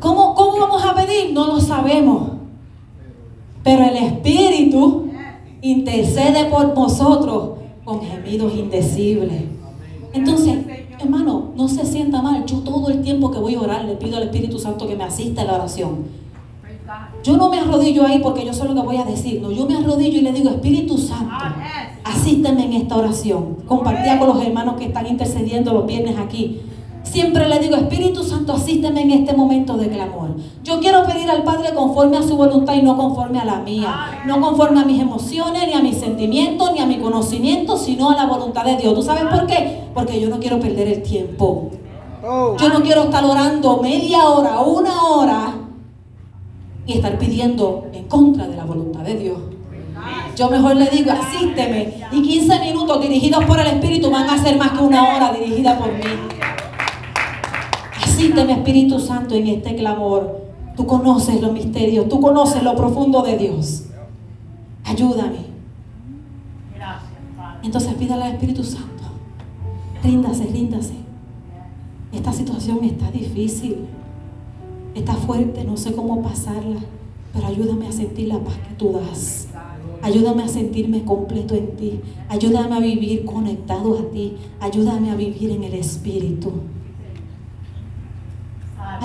¿Cómo, 0.00 0.34
¿Cómo 0.34 0.58
vamos 0.58 0.84
a 0.84 0.94
pedir? 0.94 1.32
No 1.32 1.46
lo 1.46 1.60
sabemos. 1.60 2.32
Pero 3.62 3.84
el 3.84 3.96
Espíritu 3.96 4.45
intercede 5.72 6.46
por 6.46 6.74
nosotros 6.74 7.58
con 7.84 8.00
gemidos 8.00 8.54
indecibles. 8.54 9.42
Entonces, 10.12 10.58
hermano, 10.98 11.52
no 11.56 11.68
se 11.68 11.84
sienta 11.84 12.22
mal. 12.22 12.44
Yo 12.46 12.58
todo 12.58 12.88
el 12.90 13.02
tiempo 13.02 13.30
que 13.30 13.38
voy 13.38 13.54
a 13.54 13.60
orar 13.60 13.84
le 13.84 13.96
pido 13.96 14.16
al 14.16 14.24
Espíritu 14.24 14.58
Santo 14.58 14.86
que 14.86 14.96
me 14.96 15.04
asista 15.04 15.42
en 15.42 15.46
la 15.48 15.54
oración. 15.54 16.26
Yo 17.22 17.36
no 17.36 17.48
me 17.48 17.58
arrodillo 17.58 18.06
ahí 18.06 18.20
porque 18.20 18.44
yo 18.44 18.52
sé 18.52 18.64
lo 18.64 18.74
que 18.74 18.80
voy 18.80 18.96
a 18.96 19.04
decir. 19.04 19.42
No, 19.42 19.50
yo 19.50 19.66
me 19.66 19.76
arrodillo 19.76 20.18
y 20.18 20.22
le 20.22 20.32
digo, 20.32 20.50
Espíritu 20.50 20.96
Santo, 20.96 21.34
asísteme 22.04 22.64
en 22.64 22.72
esta 22.74 22.96
oración. 22.96 23.56
Compartía 23.66 24.18
con 24.18 24.28
los 24.28 24.42
hermanos 24.44 24.76
que 24.76 24.86
están 24.86 25.06
intercediendo 25.06 25.72
los 25.72 25.86
viernes 25.86 26.16
aquí. 26.18 26.60
Siempre 27.06 27.48
le 27.48 27.60
digo, 27.60 27.76
Espíritu 27.76 28.24
Santo, 28.24 28.54
asísteme 28.54 29.02
en 29.02 29.12
este 29.12 29.32
momento 29.32 29.76
de 29.76 29.88
clamor. 29.88 30.30
Yo 30.64 30.80
quiero 30.80 31.04
pedir 31.04 31.30
al 31.30 31.44
Padre 31.44 31.72
conforme 31.72 32.16
a 32.16 32.22
su 32.22 32.36
voluntad 32.36 32.74
y 32.74 32.82
no 32.82 32.96
conforme 32.96 33.38
a 33.38 33.44
la 33.44 33.60
mía. 33.60 34.22
No 34.26 34.40
conforme 34.40 34.80
a 34.80 34.84
mis 34.84 35.00
emociones, 35.00 35.66
ni 35.66 35.72
a 35.72 35.80
mis 35.80 35.96
sentimientos, 35.96 36.72
ni 36.72 36.80
a 36.80 36.86
mi 36.86 36.98
conocimiento, 36.98 37.78
sino 37.78 38.10
a 38.10 38.16
la 38.16 38.26
voluntad 38.26 38.64
de 38.64 38.76
Dios. 38.76 38.92
¿Tú 38.92 39.02
sabes 39.02 39.24
por 39.24 39.46
qué? 39.46 39.84
Porque 39.94 40.20
yo 40.20 40.28
no 40.28 40.40
quiero 40.40 40.58
perder 40.58 40.88
el 40.88 41.02
tiempo. 41.02 41.70
Oh. 42.26 42.56
Yo 42.58 42.68
no 42.70 42.82
quiero 42.82 43.04
estar 43.04 43.24
orando 43.24 43.78
media 43.78 44.28
hora, 44.28 44.60
una 44.60 45.04
hora 45.04 45.54
y 46.86 46.94
estar 46.94 47.16
pidiendo 47.18 47.86
en 47.92 48.04
contra 48.08 48.48
de 48.48 48.56
la 48.56 48.64
voluntad 48.64 49.00
de 49.02 49.16
Dios. 49.16 49.38
Yo 50.36 50.50
mejor 50.50 50.76
le 50.76 50.86
digo, 50.90 51.12
asísteme. 51.12 51.94
Y 52.12 52.20
15 52.20 52.60
minutos 52.60 53.00
dirigidos 53.00 53.44
por 53.44 53.60
el 53.60 53.68
Espíritu 53.68 54.10
van 54.10 54.28
a 54.28 54.42
ser 54.42 54.58
más 54.58 54.72
que 54.72 54.82
una 54.82 55.16
hora 55.16 55.32
dirigida 55.32 55.78
por 55.78 55.92
mí. 55.92 56.04
Asísteme, 58.16 58.54
Espíritu 58.54 58.98
Santo, 58.98 59.34
en 59.34 59.46
este 59.46 59.76
clamor. 59.76 60.40
Tú 60.74 60.86
conoces 60.86 61.38
los 61.42 61.52
misterios, 61.52 62.08
tú 62.08 62.18
conoces 62.18 62.62
lo 62.62 62.74
profundo 62.74 63.20
de 63.20 63.36
Dios. 63.36 63.84
Ayúdame. 64.84 65.44
Entonces 67.62 67.92
pídale 67.92 68.22
al 68.22 68.32
Espíritu 68.32 68.64
Santo. 68.64 69.04
Ríndase, 70.02 70.46
ríndase. 70.46 70.94
Esta 72.10 72.32
situación 72.32 72.84
está 72.84 73.10
difícil. 73.10 73.84
Está 74.94 75.12
fuerte, 75.12 75.64
no 75.64 75.76
sé 75.76 75.92
cómo 75.92 76.22
pasarla. 76.22 76.80
Pero 77.34 77.46
ayúdame 77.46 77.86
a 77.86 77.92
sentir 77.92 78.28
la 78.28 78.38
paz 78.38 78.54
que 78.66 78.74
tú 78.76 78.92
das. 78.92 79.48
Ayúdame 80.00 80.42
a 80.42 80.48
sentirme 80.48 81.04
completo 81.04 81.54
en 81.54 81.76
ti. 81.76 82.00
Ayúdame 82.30 82.76
a 82.76 82.80
vivir 82.80 83.26
conectado 83.26 83.98
a 83.98 84.10
ti. 84.10 84.38
Ayúdame 84.58 85.10
a 85.10 85.16
vivir 85.16 85.50
en 85.50 85.64
el 85.64 85.74
Espíritu. 85.74 86.52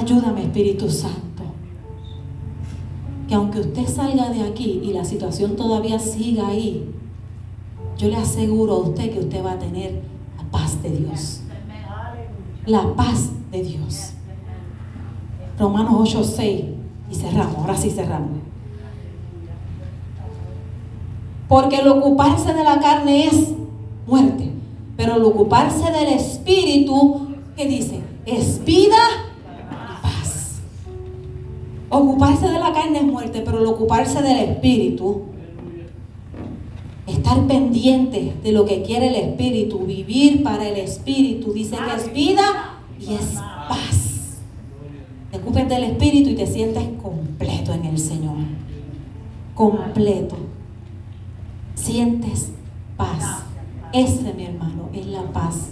Ayúdame, 0.02 0.42
Espíritu 0.42 0.90
Santo. 0.90 1.44
Que 3.28 3.36
aunque 3.36 3.60
usted 3.60 3.88
salga 3.88 4.30
de 4.30 4.42
aquí 4.42 4.82
y 4.84 4.94
la 4.94 5.06
situación 5.06 5.56
todavía 5.56 6.00
siga 6.00 6.48
ahí, 6.48 6.90
yo 8.00 8.08
le 8.08 8.16
aseguro 8.16 8.74
a 8.74 8.80
usted 8.80 9.14
que 9.14 9.20
usted 9.20 9.46
va 9.46 9.52
a 9.52 9.60
tener 9.60 10.02
la 10.38 10.44
paz 10.50 10.82
de 10.82 10.90
Dios. 10.90 11.42
La 12.66 12.96
paz 12.96 13.30
de 13.52 13.62
Dios. 13.62 14.14
Romanos 15.60 15.94
8, 16.00 16.24
6. 16.24 16.64
Y 17.12 17.16
cerramos, 17.16 17.58
ahora 17.58 17.78
sí 17.78 17.92
cerramos. 17.92 18.40
Porque 21.48 21.76
el 21.76 21.88
ocuparse 21.88 22.56
de 22.56 22.64
la 22.64 22.80
carne 22.80 23.28
es 23.28 23.50
muerte, 24.08 24.52
pero 24.98 25.18
el 25.18 25.24
ocuparse 25.24 25.92
del 25.92 26.08
espíritu, 26.08 27.28
¿qué 27.56 27.68
dice? 27.68 28.02
Es 28.26 28.64
vida 28.66 28.98
Ocuparse 31.94 32.48
de 32.48 32.58
la 32.58 32.72
carne 32.72 33.00
es 33.00 33.04
muerte, 33.04 33.42
pero 33.44 33.60
el 33.60 33.66
ocuparse 33.66 34.22
del 34.22 34.38
espíritu, 34.38 35.24
estar 37.06 37.46
pendiente 37.48 38.34
de 38.42 38.52
lo 38.54 38.64
que 38.64 38.82
quiere 38.82 39.10
el 39.10 39.16
espíritu, 39.16 39.80
vivir 39.80 40.42
para 40.42 40.70
el 40.70 40.78
espíritu, 40.78 41.52
dice 41.52 41.76
que 41.76 42.02
es 42.02 42.14
vida 42.14 42.80
y 42.98 43.14
es 43.14 43.36
paz. 43.68 44.38
Te 45.32 45.38
ocupes 45.38 45.68
del 45.68 45.84
espíritu 45.84 46.30
y 46.30 46.36
te 46.36 46.48
sientes 46.48 46.84
completo 47.04 47.74
en 47.74 47.84
el 47.84 48.00
Señor. 48.00 48.38
Completo. 49.54 50.38
Sientes 51.76 52.54
paz. 52.96 53.44
Ese, 53.92 54.34
mi 54.34 54.46
hermano, 54.46 54.88
es 54.94 55.08
la 55.08 55.24
paz. 55.34 55.72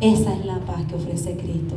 Esa 0.00 0.32
es 0.32 0.46
la 0.46 0.60
paz 0.60 0.82
que 0.88 0.94
ofrece 0.94 1.36
Cristo. 1.36 1.74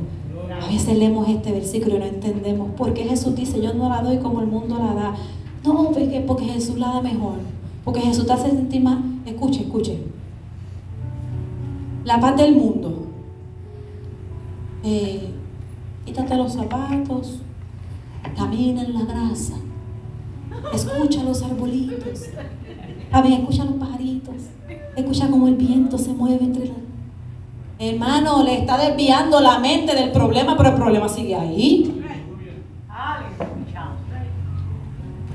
A 0.52 0.68
veces 0.68 0.98
leemos 0.98 1.28
este 1.28 1.52
versículo 1.52 1.96
y 1.96 2.00
no 2.00 2.06
entendemos 2.06 2.72
por 2.76 2.94
qué 2.94 3.04
Jesús 3.04 3.36
dice, 3.36 3.62
yo 3.62 3.74
no 3.74 3.90
la 3.90 4.02
doy 4.02 4.18
como 4.18 4.42
el 4.42 4.48
mundo 4.48 4.78
la 4.78 4.94
da. 4.94 5.16
No, 5.64 5.92
porque, 5.92 6.46
Jesús 6.46 6.78
la 6.78 6.88
da 6.88 7.02
mejor. 7.02 7.36
Porque 7.84 8.02
Jesús 8.02 8.26
te 8.26 8.34
hace 8.34 8.50
sentir 8.50 8.82
más. 8.82 9.00
Escuche, 9.26 9.62
escuche. 9.62 10.00
La 12.04 12.20
paz 12.20 12.36
del 12.38 12.56
mundo. 12.56 13.08
Eh, 14.84 15.30
quítate 16.06 16.36
los 16.36 16.54
zapatos. 16.54 17.40
Camina 18.36 18.84
en 18.84 18.94
la 18.94 19.06
grasa. 19.06 19.56
Escucha 20.74 21.24
los 21.24 21.42
arbolitos. 21.44 22.30
A 23.12 23.22
ver, 23.22 23.34
escucha 23.34 23.66
los 23.66 23.76
pajaritos. 23.76 24.36
Escucha 24.96 25.28
cómo 25.30 25.48
el 25.48 25.56
viento 25.56 25.98
se 25.98 26.14
mueve 26.14 26.44
entre 26.44 26.68
las 26.68 26.78
Hermano, 27.90 28.44
le 28.44 28.60
está 28.60 28.78
desviando 28.78 29.42
la 29.42 29.60
mente 29.60 29.94
del 29.94 30.12
problema, 30.12 30.56
pero 30.56 30.70
el 30.70 30.76
problema 30.76 31.10
sigue 31.10 31.36
ahí. 31.36 32.02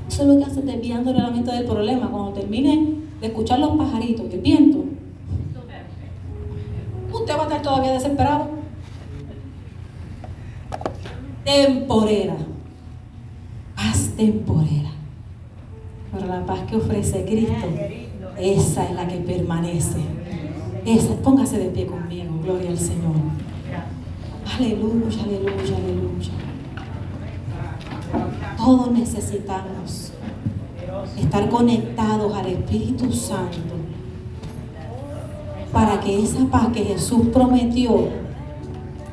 Eso 0.07 0.23
es 0.23 0.27
lo 0.27 0.37
que 0.37 0.45
hace 0.45 0.61
desviándole 0.63 1.19
la 1.19 1.29
mente 1.29 1.51
del 1.51 1.65
problema. 1.65 2.09
Cuando 2.09 2.33
termine 2.33 2.95
de 3.21 3.27
escuchar 3.27 3.59
los 3.59 3.77
pajaritos 3.77 4.25
y 4.31 4.33
el 4.33 4.41
viento, 4.41 4.83
usted 7.13 7.37
va 7.37 7.41
a 7.41 7.43
estar 7.43 7.61
todavía 7.61 7.91
desesperado. 7.91 8.47
Temporera. 11.43 12.37
Paz 13.75 14.11
temporera. 14.17 14.89
Pero 16.11 16.25
la 16.25 16.45
paz 16.45 16.61
que 16.67 16.77
ofrece 16.77 17.25
Cristo, 17.25 17.67
esa 18.39 18.85
es 18.85 18.91
la 18.95 19.07
que 19.07 19.17
permanece. 19.17 19.99
Esa, 20.85 21.13
póngase 21.17 21.59
de 21.59 21.69
pie 21.69 21.85
conmigo. 21.85 22.28
Gloria 22.49 22.71
al 22.71 22.79
Señor. 22.79 23.13
Aleluya, 24.57 25.23
aleluya, 25.23 25.77
aleluya. 25.77 26.31
Todos 28.57 28.91
necesitamos 28.91 30.13
estar 31.15 31.47
conectados 31.49 32.33
al 32.33 32.47
Espíritu 32.47 33.13
Santo 33.13 33.75
para 35.71 35.99
que 35.99 36.23
esa 36.23 36.43
paz 36.47 36.69
que 36.73 36.85
Jesús 36.85 37.27
prometió 37.31 38.07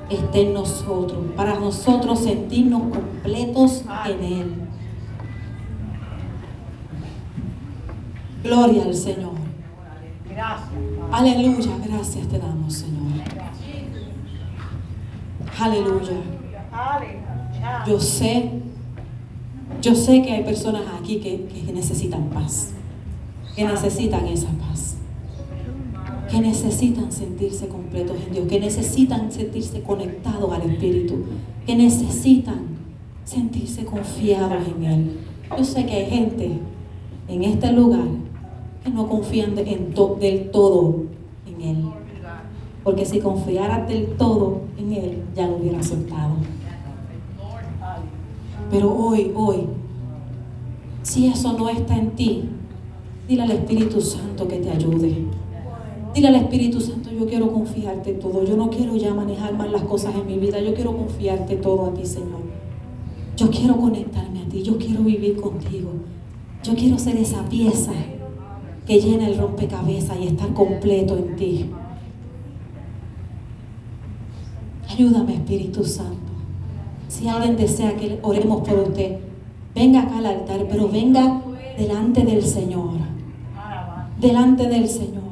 esté 0.09 0.40
en 0.40 0.55
nosotros, 0.55 1.18
para 1.37 1.61
nosotros 1.61 2.20
sentirnos 2.20 2.85
completos 2.85 3.85
en 4.07 4.25
Él. 4.25 4.55
Gloria 8.42 8.85
al 8.85 8.94
Señor. 8.94 9.37
Aleluya, 11.12 11.71
gracias 11.85 12.29
te 12.29 12.38
damos, 12.38 12.75
Señor. 12.75 13.03
Aleluya. 15.59 16.16
Yo 17.87 18.01
sé, 18.01 18.51
yo 19.81 19.95
sé 19.95 20.23
que 20.23 20.33
hay 20.33 20.45
personas 20.45 20.83
aquí 21.01 21.19
que, 21.19 21.73
necesitan 21.73 22.29
paz, 22.31 22.73
que 23.54 23.65
necesitan 23.65 24.27
esa 24.27 24.48
paz, 24.48 24.96
que 26.31 26.40
necesitan 26.40 27.11
sentirse 27.11 27.69
completos 27.69 28.17
en 28.27 28.33
Dios, 28.33 28.48
que 28.48 28.61
necesitan 28.61 29.33
sentirse 29.33 29.83
conectados 29.83 30.52
al 30.52 30.71
Espíritu, 30.71 31.25
que 31.65 31.77
necesitan 31.77 32.61
sentirse 33.25 33.85
confiados 33.85 34.67
en 34.77 34.85
Él. 34.85 35.21
Yo 35.57 35.65
sé 35.65 35.87
que 35.87 35.92
hay 35.92 36.11
gente 36.11 36.50
en 37.29 37.44
este 37.44 37.73
lugar 37.73 38.04
que 38.04 38.25
no 38.91 39.09
confían 39.09 39.57
en 39.59 39.95
del 40.21 40.51
todo 40.51 41.05
en 41.47 41.63
Él. 41.63 41.85
Porque 42.85 43.05
si 43.05 43.19
confiaras 43.19 43.89
del 43.89 44.07
todo 44.17 44.61
en 44.79 44.93
Él, 44.93 45.23
ya 45.35 45.47
lo 45.49 45.57
hubiera 45.57 45.83
soltado. 45.83 46.35
Pero 48.71 48.95
hoy, 48.95 49.33
hoy, 49.35 49.67
si 51.03 51.27
eso 51.27 51.53
no 51.53 51.69
está 51.69 51.97
en 51.97 52.11
ti, 52.11 52.45
dile 53.29 53.43
al 53.43 53.51
Espíritu 53.53 54.01
Santo 54.01 54.47
que 54.47 54.59
te 54.59 54.71
ayude. 54.71 55.25
Dile 56.15 56.29
al 56.29 56.37
Espíritu 56.37 56.81
Santo, 56.81 57.11
yo 57.11 57.27
quiero 57.27 57.53
confiarte 57.53 58.13
todo. 58.15 58.45
Yo 58.45 58.57
no 58.57 58.71
quiero 58.71 58.97
ya 58.97 59.13
manejar 59.15 59.55
más 59.55 59.71
las 59.71 59.83
cosas 59.83 60.15
en 60.15 60.27
mi 60.27 60.39
vida. 60.39 60.61
Yo 60.61 60.75
quiero 60.75 60.97
confiarte 60.97 61.57
todo 61.57 61.87
a 61.87 61.95
ti, 61.95 62.07
Señor. 62.07 62.41
Yo 63.37 63.51
quiero 63.51 63.77
conectarme 63.77 64.43
a 64.43 64.49
ti. 64.49 64.63
Yo 64.63 64.79
quiero 64.79 65.03
vivir 65.03 65.41
contigo. 65.41 65.91
Yo 66.63 66.75
quiero 66.75 66.99
ser 66.99 67.17
esa 67.17 67.45
pieza 67.49 67.93
que 68.87 69.01
llena 69.01 69.27
el 69.27 69.37
rompecabezas 69.37 70.17
y 70.19 70.29
estar 70.29 70.53
completo 70.53 71.17
en 71.17 71.37
ti. 71.37 71.71
Ayúdame, 74.89 75.35
Espíritu 75.35 75.85
Santo. 75.85 76.17
Si 77.09 77.29
alguien 77.29 77.57
desea 77.57 77.97
que 77.97 78.19
oremos 78.23 78.67
por 78.67 78.79
usted, 78.79 79.19
venga 79.75 80.03
acá 80.03 80.19
al 80.19 80.27
altar, 80.27 80.67
pero 80.71 80.89
venga 80.89 81.43
delante 81.77 82.25
del 82.25 82.43
Señor. 82.43 82.91
Delante 84.21 84.69
del 84.69 84.89
Señor. 84.89 85.25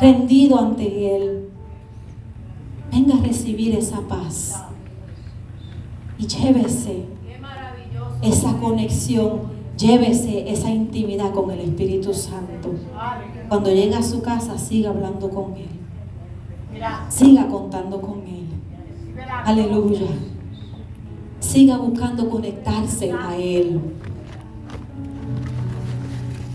Rendido 0.00 0.58
ante 0.58 1.16
Él. 1.16 1.48
Venga 2.90 3.16
a 3.16 3.20
recibir 3.20 3.76
esa 3.76 4.00
paz. 4.00 4.64
Y 6.18 6.26
llévese 6.26 7.04
esa 8.22 8.56
conexión. 8.58 9.59
Llévese 9.80 10.50
esa 10.50 10.70
intimidad 10.70 11.32
con 11.32 11.50
el 11.50 11.60
Espíritu 11.60 12.12
Santo. 12.12 12.74
Cuando 13.48 13.70
llegue 13.70 13.94
a 13.94 14.02
su 14.02 14.20
casa, 14.20 14.58
siga 14.58 14.90
hablando 14.90 15.30
con 15.30 15.56
Él. 15.56 15.70
Siga 17.08 17.48
contando 17.48 17.98
con 17.98 18.18
Él. 18.26 18.46
Aleluya. 19.42 20.06
Siga 21.38 21.78
buscando 21.78 22.28
conectarse 22.28 23.10
a 23.10 23.34
Él. 23.38 23.80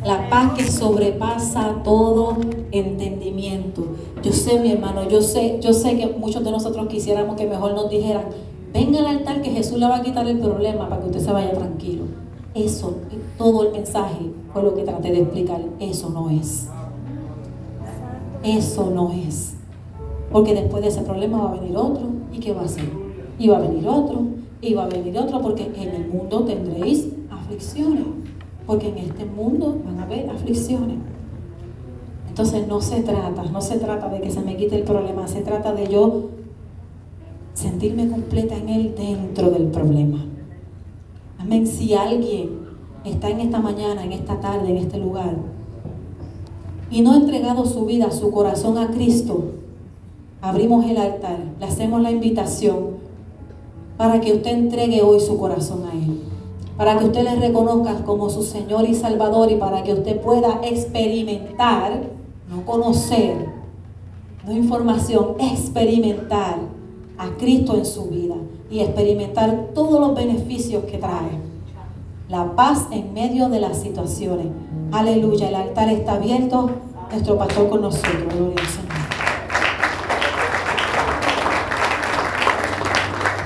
La 0.06 0.30
paz 0.30 0.54
que 0.54 0.64
sobrepasa 0.64 1.82
todo 1.84 2.38
entendimiento. 2.72 3.88
Yo 4.22 4.32
sé, 4.32 4.60
mi 4.60 4.72
hermano, 4.72 5.10
yo 5.10 5.24
sé, 5.24 5.60
yo 5.64 5.74
sé 5.74 5.98
que 5.98 6.16
muchos 6.16 6.44
de 6.44 6.52
nosotros 6.52 6.88
quisiéramos 6.88 7.36
que 7.36 7.48
mejor 7.48 7.74
nos 7.74 7.90
dijeran, 7.90 8.26
venga 8.72 9.00
al 9.00 9.08
altar 9.08 9.42
que 9.42 9.50
Jesús 9.50 9.80
le 9.80 9.88
va 9.88 9.96
a 9.96 10.04
quitar 10.04 10.28
el 10.28 10.38
problema 10.38 10.88
para 10.88 11.02
que 11.02 11.08
usted 11.08 11.22
se 11.22 11.32
vaya 11.32 11.54
tranquilo. 11.54 12.04
Eso, 12.56 12.96
todo 13.38 13.68
el 13.68 13.74
mensaje 13.74 14.32
fue 14.54 14.64
lo 14.64 14.74
que 14.74 14.84
traté 14.84 15.12
de 15.12 15.22
explicar. 15.22 15.62
Eso 15.80 16.10
no 16.10 16.30
es. 16.30 16.70
Eso 18.44 18.90
no 18.90 19.12
es. 19.12 19.56
Porque 20.32 20.54
después 20.54 20.84
de 20.84 20.90
ese 20.90 21.02
problema 21.02 21.44
va 21.44 21.52
a 21.52 21.60
venir 21.60 21.76
otro. 21.76 22.08
¿Y 22.32 22.40
qué 22.40 22.54
va 22.54 22.62
a 22.62 22.66
hacer? 22.66 22.90
Y 23.38 23.48
va 23.48 23.58
a 23.58 23.62
venir 23.62 23.88
otro. 23.88 24.22
Y 24.62 24.74
va 24.74 24.86
a 24.86 24.88
venir 24.88 25.18
otro. 25.18 25.42
Porque 25.42 25.64
en 25.76 25.90
el 25.90 26.08
mundo 26.08 26.44
tendréis 26.44 27.10
aflicciones. 27.30 28.06
Porque 28.66 28.90
en 28.90 28.98
este 29.00 29.26
mundo 29.26 29.78
van 29.86 30.00
a 30.00 30.04
haber 30.04 30.30
aflicciones. 30.30 30.98
Entonces 32.28 32.68
no 32.68 32.82
se 32.82 33.02
trata, 33.02 33.44
no 33.44 33.62
se 33.62 33.78
trata 33.78 34.10
de 34.10 34.20
que 34.20 34.30
se 34.30 34.42
me 34.42 34.58
quite 34.58 34.76
el 34.76 34.84
problema, 34.84 35.26
se 35.26 35.40
trata 35.40 35.74
de 35.74 35.88
yo 35.88 36.32
sentirme 37.54 38.10
completa 38.10 38.58
en 38.58 38.68
Él 38.68 38.96
dentro 38.98 39.52
del 39.52 39.68
problema. 39.68 40.26
Amén. 41.38 41.66
Si 41.66 41.94
alguien 41.94 42.65
está 43.06 43.30
en 43.30 43.40
esta 43.40 43.60
mañana, 43.60 44.04
en 44.04 44.12
esta 44.12 44.40
tarde, 44.40 44.70
en 44.70 44.78
este 44.78 44.98
lugar, 44.98 45.36
y 46.90 47.02
no 47.02 47.14
ha 47.14 47.18
entregado 47.18 47.66
su 47.66 47.86
vida, 47.86 48.12
su 48.12 48.32
corazón 48.32 48.78
a 48.78 48.88
Cristo, 48.88 49.52
abrimos 50.42 50.86
el 50.86 50.98
altar, 50.98 51.40
le 51.60 51.66
hacemos 51.66 52.02
la 52.02 52.12
invitación 52.12 52.98
para 53.98 54.22
que 54.22 54.34
usted 54.34 54.52
entregue 54.52 55.02
hoy 55.02 55.20
su 55.20 55.38
corazón 55.38 55.84
a 55.86 55.94
Él, 55.94 56.22
para 56.78 56.98
que 56.98 57.06
usted 57.06 57.24
le 57.24 57.36
reconozca 57.36 58.04
como 58.06 58.30
su 58.30 58.44
Señor 58.44 58.88
y 58.88 58.94
Salvador 58.94 59.52
y 59.52 59.56
para 59.56 59.84
que 59.84 59.94
usted 59.94 60.20
pueda 60.22 60.62
experimentar, 60.64 62.02
no 62.50 62.66
conocer, 62.66 63.46
no 64.46 64.54
información, 64.54 65.36
experimentar 65.40 66.60
a 67.18 67.30
Cristo 67.38 67.76
en 67.76 67.86
su 67.86 68.06
vida 68.06 68.36
y 68.70 68.80
experimentar 68.80 69.70
todos 69.74 70.00
los 70.00 70.16
beneficios 70.16 70.84
que 70.84 70.98
trae. 70.98 71.45
La 72.28 72.56
paz 72.56 72.88
en 72.92 73.14
medio 73.14 73.50
de 73.50 73.60
las 73.60 73.82
situaciones. 73.82 74.48
Aleluya, 74.92 75.50
el 75.50 75.56
altar 75.56 75.90
está 75.90 76.14
abierto. 76.14 76.72
Nuestro 77.12 77.38
pastor 77.38 77.70
con 77.70 77.82
nosotros. 77.82 78.14
Señor. 78.34 78.85